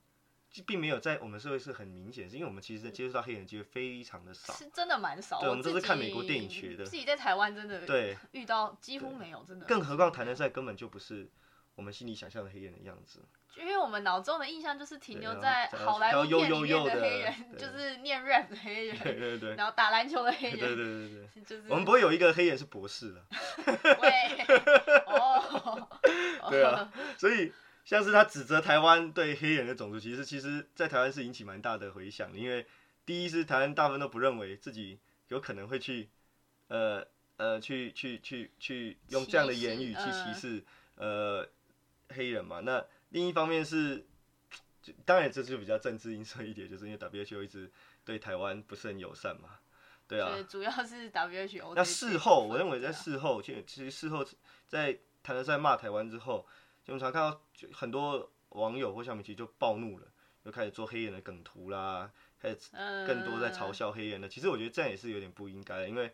[0.65, 5.39] 并没有在我们社会是很明显，是因为我们其实接触到黑人机会非常的少，是真的蛮少。
[5.39, 8.15] 对，我们都是看美国电影学的，自己在台湾真的对。
[8.31, 9.65] 遇到几乎没有，真的。
[9.65, 11.27] 更何况谈的赛根本就不是
[11.75, 13.23] 我们心里想象的黑人的样子。
[13.55, 23.25] 因为我们脑中的印象就是停留在好莱坞片里面的黑人，就是念 rap 的黑人，对对对，然后打篮球的黑人，对对对对，就是我们不会有一个黑人是博士的，
[23.99, 24.45] 喂，
[25.07, 25.89] 哦，
[26.51, 27.51] 对啊，所以
[27.87, 32.65] 像是他指责台湾对黑人的种族歧视，其实，在台湾是引起蛮大的回响，因为
[33.05, 36.09] 第一是台湾大部分都不认为自己有可能会去，
[36.67, 41.47] 呃呃，去去去去用这样的言语去歧视呃
[42.09, 42.85] 黑人嘛，那。
[43.11, 44.05] 另一方面是，
[45.05, 47.71] 当然这就比较政治因素一点，就是因为 WHO 一直
[48.03, 49.59] 对台湾不是很友善嘛。
[50.09, 51.71] 对啊，主要是 WHO。
[51.73, 54.27] 那事后，我认为在事后，其实其实事后
[54.67, 56.45] 在谭德赛骂台湾之后，
[56.87, 57.41] 就我们常看到
[57.73, 60.07] 很多网友或小米其实就暴怒了，
[60.43, 62.09] 就开始做黑人的梗图啦，
[62.41, 62.71] 开始
[63.05, 64.29] 更多在嘲笑黑人的。
[64.29, 66.13] 其实我觉得这样也是有点不应该的，因为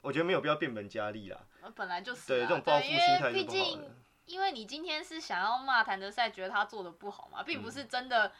[0.00, 1.38] 我觉得没有必要变本加厉啦。
[1.76, 3.94] 本来就是对这种报复心态是不好的。
[4.24, 8.32] 因为你今天是想要骂谭德赛，觉得他做的不好嘛，并不是真的。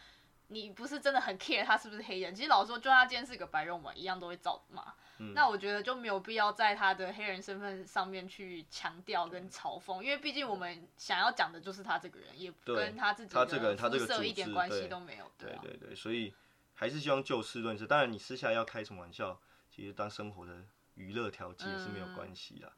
[0.48, 4.92] 你不是真的很 care 他是不是黑人，其实老实说，就他今天是个白人，我一样都会照骂。
[5.34, 15.30] 那我觉得就没有必要在他的黑人身份上面去强调跟嘲讽，因为毕竟我们想要讲的就是他这个人，也跟他自己他这个他这个色一点关系都没有。
[15.37, 16.32] 对对对，所以
[16.74, 17.87] 还是希望就事论事。
[17.87, 22.72] 当然，你私下要开什么玩笑，其实当生活的娱乐调剂是没有关系的。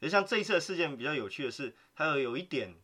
[0.00, 2.74] 也像这一次的事件比较有趣的是，它有有一点。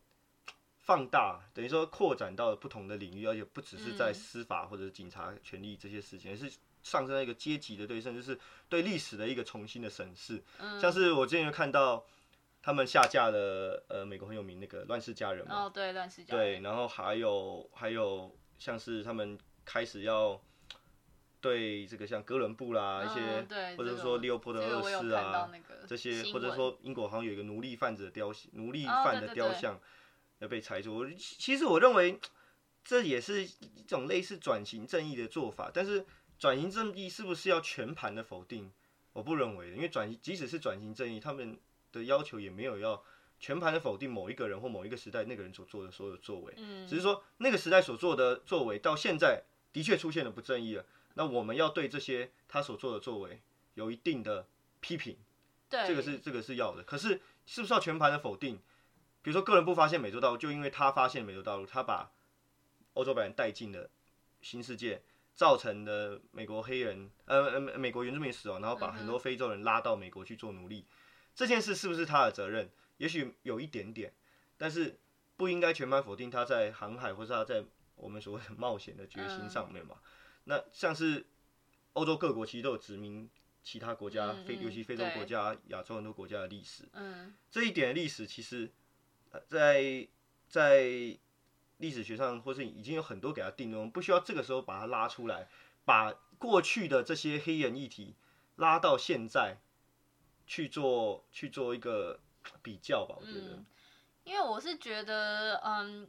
[0.83, 6.51] 放大等于说扩展到了不同的领域，而且不只是在司法或者警察权力这些事情，而是
[6.83, 10.43] 上升到一个阶级的对，甚至是对历史的一个重新的审视。
[10.81, 12.05] 像是我之前看到
[12.61, 16.45] 他们下架了呃美国很有名那个《乱世佳人》嘛，哦对，乱世佳人。
[16.45, 20.37] 对，然后还有还有像是他们开始要
[21.39, 25.49] 对这个像哥伦布啦一些，或者说利欧波德二世啊
[25.87, 29.79] 这些，或者说英国好像有一个奴隶贩子的雕像，奴隶贩的雕像。
[30.43, 32.19] 要被拆除，其实我认为
[32.83, 36.05] 这也是一种类似转型正义的做法，但是
[36.37, 38.69] 转型正义是不是要全盘的否定？
[39.13, 41.57] 我不认为，因为转即使是转型正义，他们
[41.93, 43.01] 的要求也没有要
[43.39, 46.53] 全盘的否定某一个人或某一个时代那个人所做的所有作为，
[46.87, 53.39] 只是说那个时代所做的作为到现在的确出现了不正义了，那我们要对这些他所做的作为
[53.75, 54.45] 有一定的
[54.81, 55.15] 批评，
[55.69, 58.59] 对，这个是这个是要的，可是是不是要全盘的否定？
[59.23, 62.11] 比如说，个人不发现美洲大陆，就因为他发现美洲大陆，他把
[62.93, 63.89] 欧洲白人带进了
[64.41, 65.01] 新世界，
[65.33, 70.85] 造成的美国黑人，呃呃，美国原住民死亡，然后把很多非洲人拉到美国去做奴隶，
[71.33, 72.69] 这件事是不是他的责任？
[72.97, 74.13] 也许有一点点，
[74.57, 74.99] 但是
[75.37, 77.63] 不应该全盘否定他在航海或是他在
[77.95, 79.95] 我们所谓的冒险的决心上面嘛。
[80.43, 81.25] 那像是
[81.93, 83.29] 欧洲各国其实都有殖民
[83.63, 88.69] 其他国家，非尤其非洲国家、亚洲很多国家的历史，嗯，这一点的历史其实。
[89.47, 90.07] 在
[90.47, 91.17] 在
[91.77, 95.47] 历史学上，或是已经有很多给他定论，不需要这个时候把它拉出来，
[95.85, 98.15] 把过去的这些黑人议题
[98.55, 99.57] 拉到现在
[100.45, 102.19] 去做去做一个
[102.61, 103.15] 比较吧。
[103.19, 103.63] 我觉得，
[104.23, 106.07] 因为我是觉得，嗯，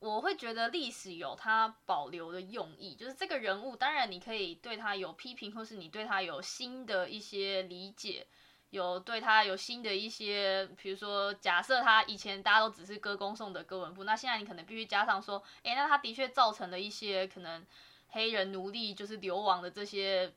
[0.00, 8.26] 我会觉得历史有它保留的用意，就是这个人物，当然你可以对他有批评，或是你对他有新的一些理解。
[8.70, 17.66] 有对他有新的一些，比如说，假设他以前大家都只是歌功颂德哥伦布，那现在你可能必须加上说，哎，那他的确造成了一些可能
[18.10, 20.32] 黑人奴隶就是流亡的这些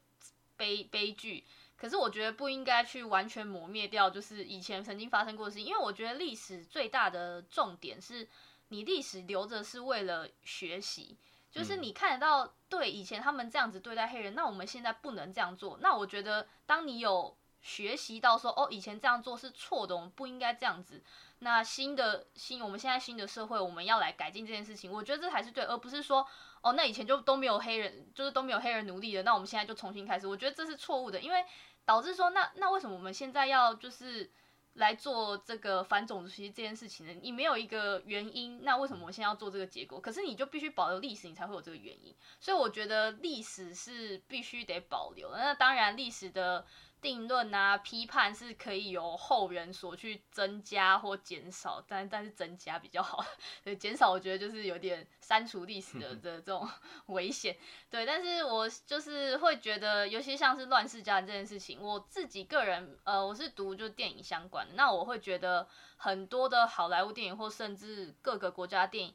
[0.57, 1.43] 悲悲剧。
[1.75, 8.27] 可是我觉得不应该去完全磨灭掉，就是以前曾经发生过的事情，因为我觉得历史最大的重点是
[8.69, 11.17] 你历史留着是为了学习，
[11.51, 15.77] 就是你看得到对以前他们这样子对待黑人，那我们现在不能这样做。
[15.81, 21.01] 那我觉得当你有学习到说哦，以前这样做是错的，我们不应该这样子。
[21.39, 24.91] 那新的新，我们现在新的社会，我们要来改进这件事情。
[24.91, 26.27] 我觉得这才是对，而不是说
[26.61, 30.27] 哦，那以前就都没有黑人，就是都没有黑人奴隶的，那我们现在就重新开始。
[30.27, 31.43] 我觉得这是错误的，因为
[31.85, 34.29] 导致说那那为什么我们现在要就是
[34.73, 37.13] 来做这个反种族歧视这件事情呢？
[37.21, 40.01] 你没有一个原因，那为什么我现在要做这个结果？
[40.01, 42.13] 可是你就必须保留历史，你才会有这个原因。
[42.41, 45.31] 所以我觉得历史是必须得保留。
[45.31, 46.65] 那当然历史的。
[47.03, 53.23] 定论啊，批判是可以由后人所去增加或减少，但但是增加比较好，
[53.63, 56.67] 对，减少我觉得就是有点删除历史的 的这种
[57.07, 57.55] 危险，
[57.89, 69.13] 对，但是我就是会觉得，尤其像是乱世佳人这件事情，我自己个人，呃，我是读就电影相关的，那我会觉得很多的好莱坞电影或甚至各个国家电影。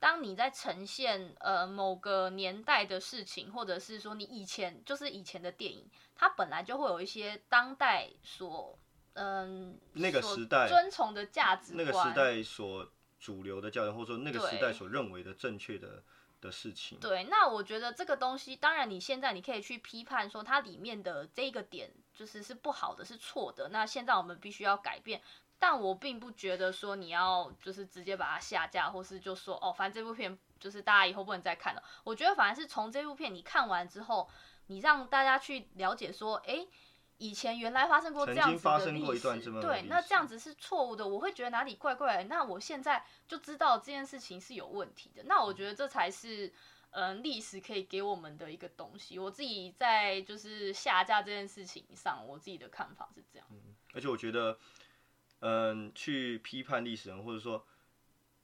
[0.00, 8.78] 当你在呈现呃某个年代的事情，或者是说你以前就是以前的电影，它本来就会有一些当代所
[9.14, 12.86] 嗯那个时代尊崇的价值观，那个时代所
[13.18, 16.02] 主流的教育，或者说那个时代所认为的正确的
[16.40, 16.98] 的事情。
[17.00, 23.68] 对，那我觉得这个东西，当然你现在你可以去批判说它里面的这个点就是是不好的，是错的。
[23.70, 25.22] 那现在我们必须要改变。
[25.60, 31.82] 但我并不觉得说你要就是直接把它下架，或是就说哦，反正这部片就是大家以后不能再看了。
[32.04, 34.28] 我觉得反而是从这部片你看完之后，
[34.68, 36.66] 你让大家去了解说，哎，
[37.18, 42.24] 以前原来发生过这样子的历史，对，那这样子是错误的，我会觉得哪里怪怪。
[42.24, 45.24] 那我现在就知道这件事情是有问题的。
[45.24, 46.52] 那我觉得这才是
[46.90, 49.18] 嗯，历史可以给我们的一个东西。
[49.18, 53.46] 我自己在就是下架这件事情上，我自己的看法是这样。
[53.50, 54.58] 嗯，而且我觉得，
[55.40, 57.64] 嗯，去批判历史人，或者说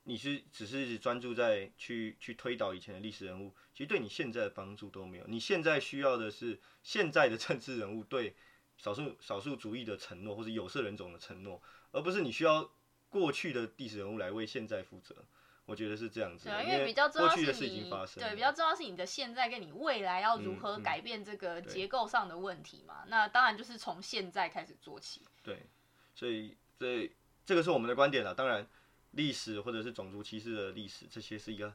[0.02, 5.26] 你是只是专注在去去推导以前的历史人物，其实对你现在的帮助都没有。
[5.26, 8.34] 你现在需要的是现在的政治人物对
[8.78, 11.60] 少数少数族裔的承诺，或者有色人种的承诺，
[11.90, 12.70] 而不是你需要
[13.08, 15.14] 过去的历史人物来为现在负责。
[15.66, 23.02] 我觉得是这样子，对因为比较重要是你对比较重要是你的现在跟你未来要如何改变这个结构上的问题嘛？
[23.08, 25.22] 那当然就是从现在开始做起。
[25.42, 25.62] 对，
[26.14, 27.10] 所以所以
[27.46, 28.34] 这个是我们的观点了。
[28.34, 28.68] 当然，
[29.12, 31.74] 历史或者是种族歧视的历史，这些是一个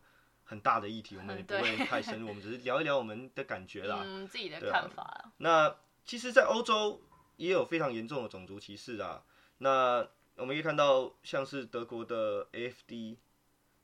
[0.50, 5.32] 很大的议题，我们也不会太深入， 我们只是聊一聊我们的感觉啦，嗯，自己的看法。
[5.38, 7.02] 那其实，在欧洲
[7.38, 9.24] 也有非常严重的种族歧视啊。
[9.60, 13.18] 那我们可以看到，像是德国的 AFD。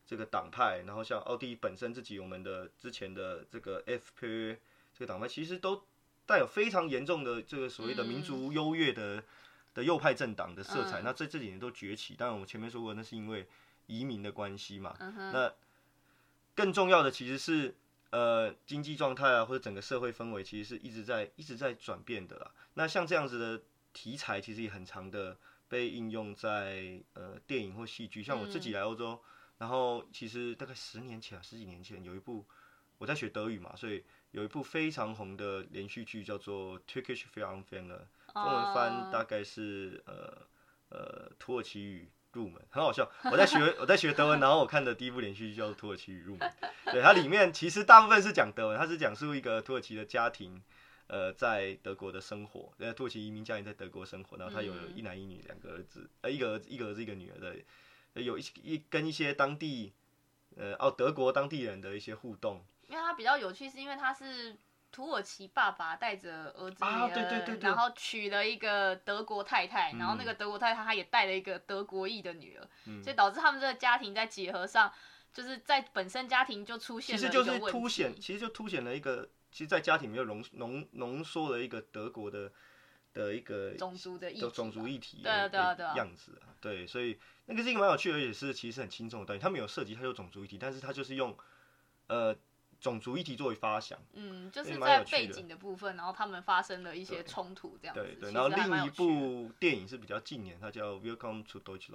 [0.07, 4.55] 这个党派，然后像奥地利本身自己，我们的之前的这个 FPÖ
[4.93, 5.83] 这个党派，其实都
[6.27, 9.23] 带有非常严重的这个所谓的民族优越的
[9.73, 11.01] 的右派政党的色彩。
[11.01, 13.47] 那在这几年都崛起，当然我们前面说过，那是因为
[13.87, 14.95] 移民的关系嘛。
[14.99, 15.51] 那
[16.55, 17.75] 更重要的其实是
[18.09, 22.51] 呃经济状态啊，或者整个社会氛围，其实是一直在一直在转变的啦。
[22.73, 25.37] 那像这样子的题材，其实也很长的
[25.67, 28.23] 被应用在呃电影或戏剧。
[28.23, 29.21] 像我自己来欧洲。
[29.57, 32.45] 然后其实大概十年前啊，十几年前有一部
[32.97, 40.45] 我在学德语嘛，所以有一部非常红的连续剧叫做《Turkish Film Fan》了，中文翻大概是呃
[40.89, 43.09] 呃土耳其语入门， 很好笑。
[43.31, 46.53] 我在学 我在学德文，然后我看的第一部连续剧叫做《土耳其语入门》，
[46.91, 50.61] 对它里面其实大部分是讲德文，它是讲述一个土耳其的家庭
[51.07, 57.55] 呃在德国的生活，呃土耳其移民家庭在德国生活，然后他有一男一女两个儿子，呃一个儿子一个儿子一个女儿的。
[58.15, 59.91] 有一一跟一些当地，
[60.55, 64.55] 呃哦德国当地人的一些互动，因为它比较有趣，是因为它是
[64.95, 72.65] 土耳其爸爸带着儿子啊对对对，然后娶了一个德国太太，然后那个德国太太她也带了一个德国裔的女儿，
[73.03, 74.89] 所以导致他们这个家庭在结合上，
[75.33, 82.49] 就是在本身家庭就出现其实就是凸显，其实就凸显了一个，其实，在家庭里面浓浓浓缩了一个德国的。
[83.13, 89.41] 的一个种族的种族议题的样子啊，对，所以那个是一个蛮有趣的，而且是其实很轻松的东西。
[89.41, 91.33] 他没有涉及，他有种族议题，但是他就是用
[92.07, 92.35] 呃
[92.85, 98.03] 种族议题作为发想，嗯，就是在背景的部分，然后他们发生了一些冲突这样子。
[98.03, 101.89] 对对，然后另一部电影是比较近年，它叫《Welcome to Deutschland》，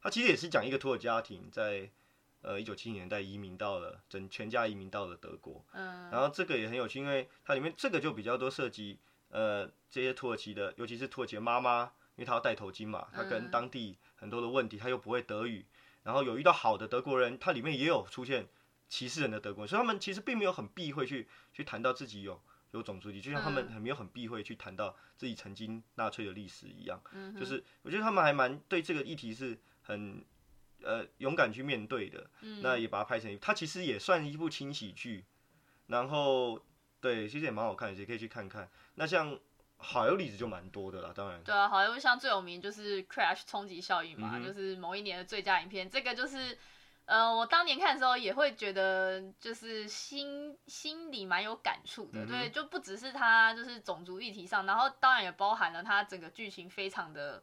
[0.00, 1.90] 它其实也是讲一个土耳其家庭在
[2.42, 9.00] 呃一九七零年代移民到了整全家移民到了德国，嗯，然后这个也很有趣，因为它里面这个就比较多涉及。
[9.34, 11.84] 呃，这些土耳其的，尤其是土耳其的妈妈，
[12.16, 15.64] 因为她要戴头巾嘛，她跟当地很多的问题，她又不会德语，
[16.02, 18.46] 然后有遇到好的德国人，它里面也有出现
[18.92, 22.38] 歧视人的德国人，所以他们其实并没有很避讳去去谈到自己有
[22.72, 30.22] 有种族议题，就像他们很没有很避讳去谈到自己曾经纳粹的历史一样，嗯就是我觉得他们还蛮对这个议题是很
[30.82, 35.24] 呃勇敢去面对的，嗯那也把它拍成，它其实也算一部轻喜剧，
[35.86, 36.62] 然后。
[37.02, 38.70] 对，其实也蛮好看的，也可以去看看。
[38.94, 39.36] 那像
[39.76, 41.42] 好莱坞例子就蛮多的啦，当然。
[41.42, 45.90] 对啊，好莱坞像最有名就是《Crash》冲击效应嘛，就是某一年的最佳影片。
[45.90, 46.56] 这个就是，
[47.04, 52.26] 呃，我当年看的时候也会觉得，就是心心里蛮有感触的。
[52.26, 57.42] 对，就不只是它就是种族议题上，然后当然也包含了它整个剧情非常的。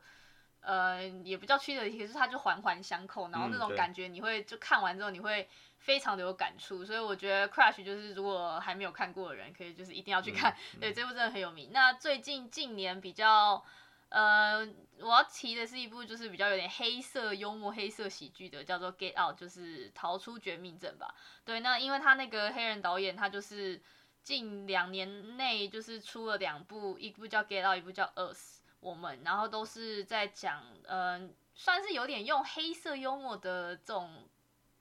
[0.62, 5.48] 呃，也不叫曲折，可是它就环环相扣，然后那种感觉你会就看完之后你会
[5.78, 11.70] 非常的有感触，所以我觉得《Crash》就是如果还没有看过的人，可以就是一定要去看，对，这部真的很有名。
[11.72, 13.64] 那最近近年比较，
[14.10, 14.68] 呃，
[15.00, 21.14] 我要提的是一部就是比较有点黑色幽默、黑色喜剧的，叫做《Get Out》，就是逃出绝命镇吧。
[21.46, 23.82] 对，那因为他那个黑人导演，他就是
[24.24, 28.58] 近两年内就是出了两部，一部叫《Get Out》，一部叫《Us》。
[28.80, 34.30] 我们然后都是在讲，嗯，算是有点用黑色幽默的这种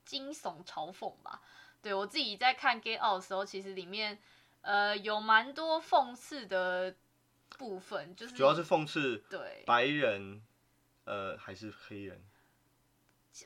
[0.05, 1.43] 惊悚嘲讽吧。
[1.83, 4.19] 对我自己在看《Get Out》的时候，其实里面
[4.61, 6.95] 呃有蛮多讽刺的
[7.57, 10.43] 部分，就是主要是讽刺对白人，
[11.05, 12.23] 呃还是黑人。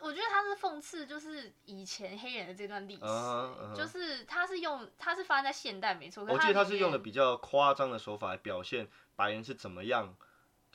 [0.01, 6.25] 我觉得他是讽刺，就是以前黑人的这段历史，就是他是用他是发生在现代没错。
[6.25, 10.17] 我记得他是用的比较夸张的手法来表现白人是怎么样。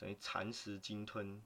[0.00, 1.42] 等于蚕食鲸吞，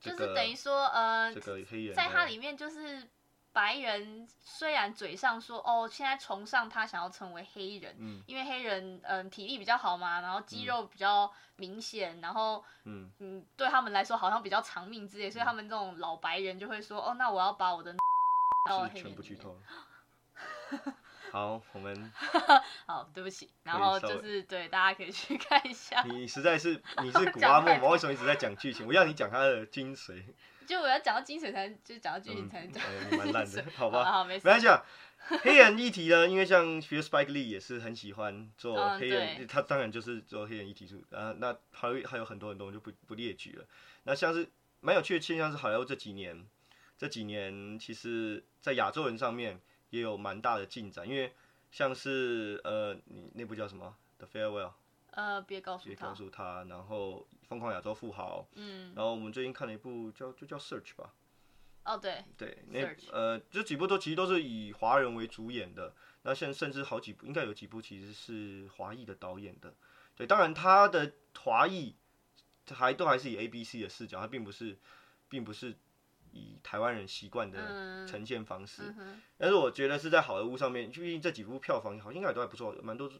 [0.00, 3.06] 就是等于说，呃，这个黑人在它里面就是
[3.52, 17.94] 白人，虽然嘴上说哦，现在崇尚他想要成为黑人，嗯，因为黑人嗯体力比较好嘛，然后肌肉比较明显，然后嗯嗯对他们来说好像比较长命之类，所以他们这种老白人就会说哦，那我要把我的
[18.94, 19.56] 全部剧透。
[21.32, 22.12] 好，我们
[22.86, 26.02] 好，对不起，然后就是对大家可以去看一下。
[26.02, 27.88] 你实在是你是古阿莫吗？
[27.88, 28.84] 为什么一直在讲剧情？
[28.86, 30.24] 我要你讲他的精髓。
[30.70, 32.80] 就我要讲到精髓才能，就讲到剧情才能讲。
[33.10, 34.04] 你蛮烂的，好吧？
[34.04, 34.46] 好，没事。
[34.46, 34.80] 没关系啊。
[35.42, 41.02] 黑人议题呢， 因为像学 Spike Lee 也是很喜欢做黑人，他当然就是做黑人议题出。
[41.10, 43.64] 啊，那还有还有很多很多，我就不不列举了。
[44.04, 44.48] 那像是
[44.80, 46.46] 蛮有趣的现象是，好莱坞这几年
[46.96, 49.60] 这几年，其实在亚洲人上面
[49.90, 51.32] 也有蛮大的进展，因为
[51.72, 54.68] 像是呃，你那部叫什么《The Farewell》？
[55.10, 55.88] 呃，别告诉他。
[55.88, 56.64] 别告诉他。
[56.68, 58.40] 然后《疯狂亚洲富豪》。
[58.54, 58.94] 嗯。
[58.94, 61.12] 然后我们最近看了一部叫就叫《Search》吧。
[61.84, 62.24] 哦，对。
[62.38, 65.92] 对，那呃，这几部都其实都是以华人为主演的。
[66.22, 69.74] 那现甚至好几部，应该有几部其实是华裔的导演的。
[70.14, 71.96] 对，当然他的华裔
[72.68, 74.78] 还都还是以 A B C 的视角，他并不是，
[75.28, 75.74] 并不是
[76.30, 78.94] 以台湾人习惯的呈现方式。
[79.38, 83.10] 但是我觉得是在好莱坞上面，毕竟这几部票房好应该都还不错，蛮多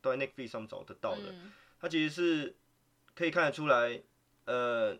[0.00, 1.32] 都在 Netflix 上找得到的。
[1.80, 2.56] 它其实是
[3.18, 4.00] 可以看得出来，
[4.44, 4.96] 呃，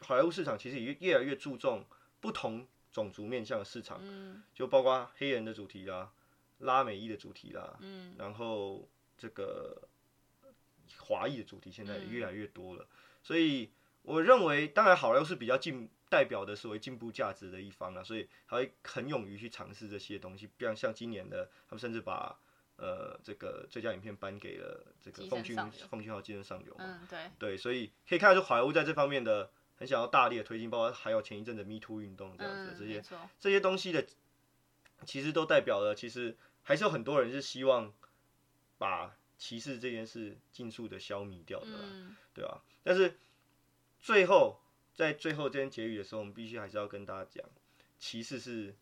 [0.00, 1.86] 好莱坞市场其实也越来越注重。
[2.20, 4.00] 不同种族面向的市场，
[4.54, 6.10] 就包括黑人的主题啦、
[6.58, 7.78] 拉美裔的主题啦，
[8.16, 9.86] 然后这个
[10.98, 12.88] 华裔的主题现在也越来越多了。
[13.22, 13.70] 所以
[14.00, 20.48] 我认为，当然好莱坞是比较进代表的所谓进步价值的一方啊，所以他会很勇于去尝试这些东西。
[20.56, 22.38] 比方像今年的，他们甚至把
[22.76, 25.56] 呃这个最佳影片颁给了这个《奉俊
[25.90, 27.30] 奉俊号寄生上流》嘛，对。
[27.38, 29.50] 对，所以可以看得出好莱坞在这方面的。
[29.76, 33.02] 很想要大力的推进，包括还有前一阵的 Me Too 运动这样子，这些
[33.40, 34.06] 这些东西的，
[35.04, 37.92] 其实都代表了，其实还是有很多人是希望
[38.78, 41.66] 把歧视这件事尽速的消弭掉的，
[42.32, 42.62] 对吧？
[42.84, 43.18] 但是
[44.00, 44.60] 最后
[44.94, 47.44] 在最后这边结语的时候，我们必须还是要跟大家讲，
[47.98, 48.76] 歧视是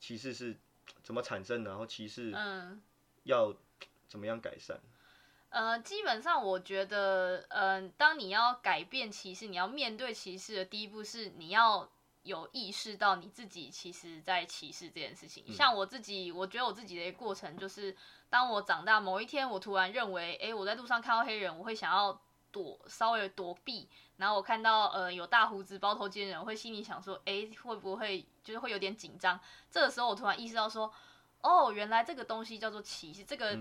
[0.00, 0.56] 歧视是
[1.02, 2.32] 怎么产生的，然后歧视
[3.24, 3.54] 要
[4.08, 4.80] 怎么样改善。
[5.50, 11.88] 呃，基本上我觉得，嗯，当你要改变歧视，你要面对歧视的第一步是你要
[12.24, 15.44] 有意识到你自己其实在歧视这件事情。
[15.52, 17.96] 像我自己，我觉得我自己的一个过程就是，
[18.28, 22.20] 当我长大某一天，我突然认为，哎，我在路上看到黑人，我会想要
[22.50, 23.88] 躲，稍微躲避。
[24.16, 29.38] 然后我看到呃有大胡子、包头巾的人，我会心里想说，哎，会不会就是会有点紧张？
[29.70, 30.92] 这个时候我突然意识到说，
[31.44, 33.56] 哦，原来这个东西叫做歧视，这个。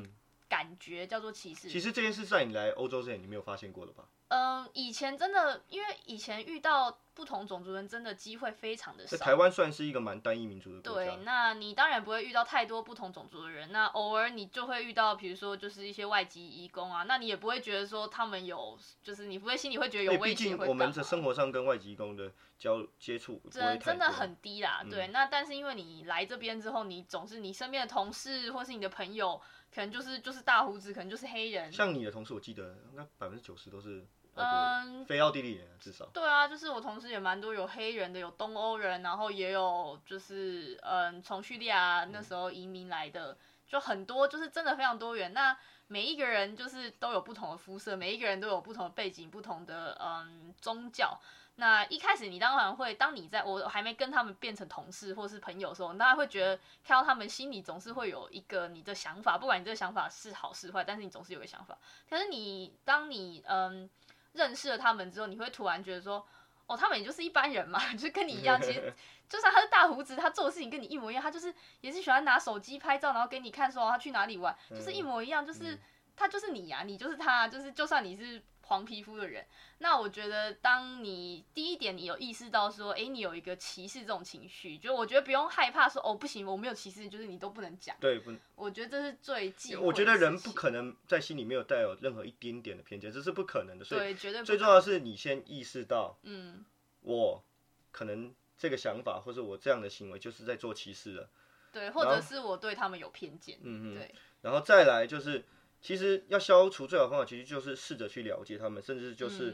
[0.49, 1.67] 感觉叫做歧视。
[1.67, 4.07] 其实这件事在你来欧洲之前，你没有发现过的吧？
[4.33, 9.15] 嗯，以前真的，因为以前遇到不同种族人，真的机会非常的少。
[9.17, 11.11] 台湾算是一个蛮单一民族的国家。
[11.11, 13.71] 对，那你当然不会遇到太多不同种族的人。
[13.71, 20.57] 那偶尔你就会遇到，比如说就是一些外籍移工啊，那你也不会觉得说他们有，就是你不会心里会觉得有危险。
[20.57, 24.83] 我们的生活上跟外籍移工的交接触，真真的很低啦。
[24.89, 29.39] 对，那但是因为你来这边之后，你总是你身边的同事或是你的朋友。
[29.73, 31.71] 可能就是就是大胡子，可能就是黑人。
[31.71, 34.05] 像你的同事，我记得那百分之九十都是
[34.35, 36.05] 嗯非奥地利人，至少。
[36.13, 45.33] 对啊，就是我同事也蛮多有黑人的，有东欧人，然后也有就是嗯从叙利亚那时候移民来的，就很多，就是真的非常多元。
[45.33, 45.55] 那
[45.87, 51.19] 每一个人就是都有不同的肤色，每一个人都有不同的背景，不同的嗯宗教。
[51.55, 61.77] 那一开始你当然会，当你在我还没跟他们变成同事或是朋友的时候，你当然会觉得看到他们心里总是会有一个你的想法，不管你这个想法是好是坏，但是你总是有个想法。
[62.09, 63.87] 可是你当你嗯
[64.33, 66.25] 认识了他们之后，你会突然觉得说，
[66.67, 68.61] 哦，他们也就是一般人嘛， 就是跟你一样。
[68.61, 68.93] 其实
[69.29, 75.79] 就算他是大胡子，他做的事情跟你一模一样，他就是也是喜欢拿手机拍照，然后给你看说他去哪里玩，就是一模一样，就是
[76.15, 78.41] 他就是你呀，你就是他，就是就算你是。
[78.65, 79.45] 黄皮肤的人，
[79.79, 87.95] 那我觉得，当你第一点，你有意识到说，哎，你有一个歧视这种情绪，就我觉得不用害怕说，哦，不行，我没有歧视，就是你都不能讲。
[87.99, 89.85] 对，不，我觉得这是最忌讳。
[89.85, 93.83] 我觉得人不可能在心里没有带有任何一点点的偏见，这是不可能的。
[93.85, 94.43] 对，绝对。
[94.43, 96.63] 最重要的是你先意识到，嗯，
[97.01, 97.43] 我
[97.91, 101.29] 可能这个想法或者我这样的行为就是在做歧视了。
[101.73, 103.59] 对，或者是我对他们有偏见。
[103.61, 103.95] 嗯嗯。
[103.95, 104.15] 对。
[104.41, 105.43] 然后再来就是。
[105.83, 109.53] 其实要消除最好方法，其实就是试着去了解他们，甚至就是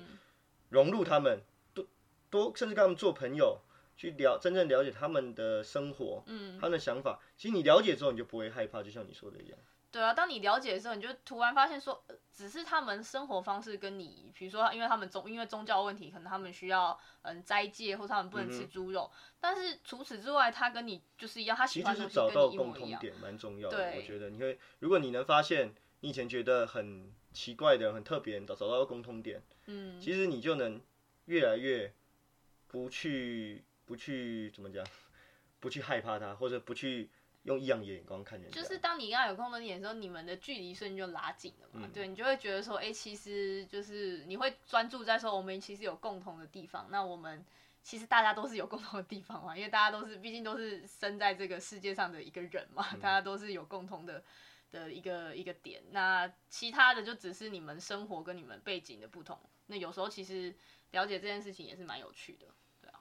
[0.70, 1.42] 融入他们，
[1.74, 1.86] 多
[2.30, 3.60] 多甚至跟他们做朋友，
[3.98, 7.20] 去了真正了解他们的生活，嗯，他们的想法。
[7.36, 9.58] 其实你了解之后，你就不会害怕，就像你说的一样。
[9.92, 19.12] 对啊，当你了解的时候，你就突然发现说，只是他们生活方式跟你，比如说，因为他们宗因为宗教问题，可能他们需要嗯斋戒，或者他们不能吃猪肉。
[19.40, 23.02] 但是除此之外，他跟你就是一样，他喜欢的东西跟你一模一样。
[23.02, 25.74] 点蛮重要的，我觉得你会，如果你能发现。
[26.02, 30.82] 你以前觉得很奇怪的、很特别，找找到共通点，嗯，其实你就能
[31.26, 31.94] 越来越
[32.68, 34.86] 不去、不去怎么讲，
[35.60, 37.10] 不去害怕它，或者不去
[37.44, 38.50] 用异样的眼光看人。
[38.50, 41.86] 就是当你跟他有共同点的时候，你们的距离瞬间就拉近了嘛。
[41.86, 46.88] 嗯对你就会觉得说，哎、其实就是你会专注在说，我们其实有共同的地方。
[46.90, 47.44] 那我们
[47.84, 54.24] 其实大家都是有共同的地方嘛，因为大家都是毕竟都是生在这个世界上的一个人嘛，嗯大家都是有共同的。
[54.72, 59.40] 的一个一个点，那其他的就只是你们生活跟你们背景的不同。
[59.68, 60.56] 那有时候其实
[60.92, 62.48] 了解这件事情也是蛮有趣的。
[62.82, 62.92] 对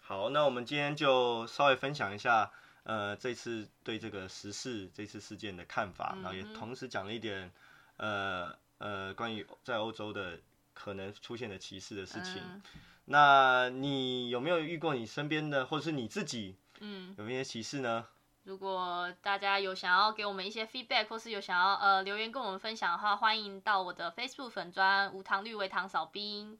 [0.00, 2.50] 好，那我们今天就稍微分享一下，
[2.82, 7.52] 呃，这次对这个时事这次事件的看法，然后也同时讲了一点，
[7.96, 10.40] 呃呃，关于在欧洲的
[10.72, 12.42] 可能出现的歧视的事情。
[12.42, 12.62] 嗯
[13.06, 18.06] 那你有没有遇过你身边的，或者是你自己嗯，有没有一些歧视呢？
[18.44, 26.58] 如果大家有想要给我们一些 feedback，或是有想要呃留言跟我们分享的话，欢迎到我的 Facebook 粉砖无糖绿为糖少冰，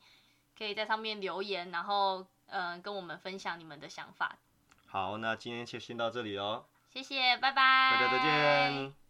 [0.58, 4.36] 可以在上面留言，然后嗯、呃跟我们分享你们的想法。
[4.86, 8.18] 好，那今天就先到这里喽，谢谢，拜拜，大家再
[8.70, 9.03] 见。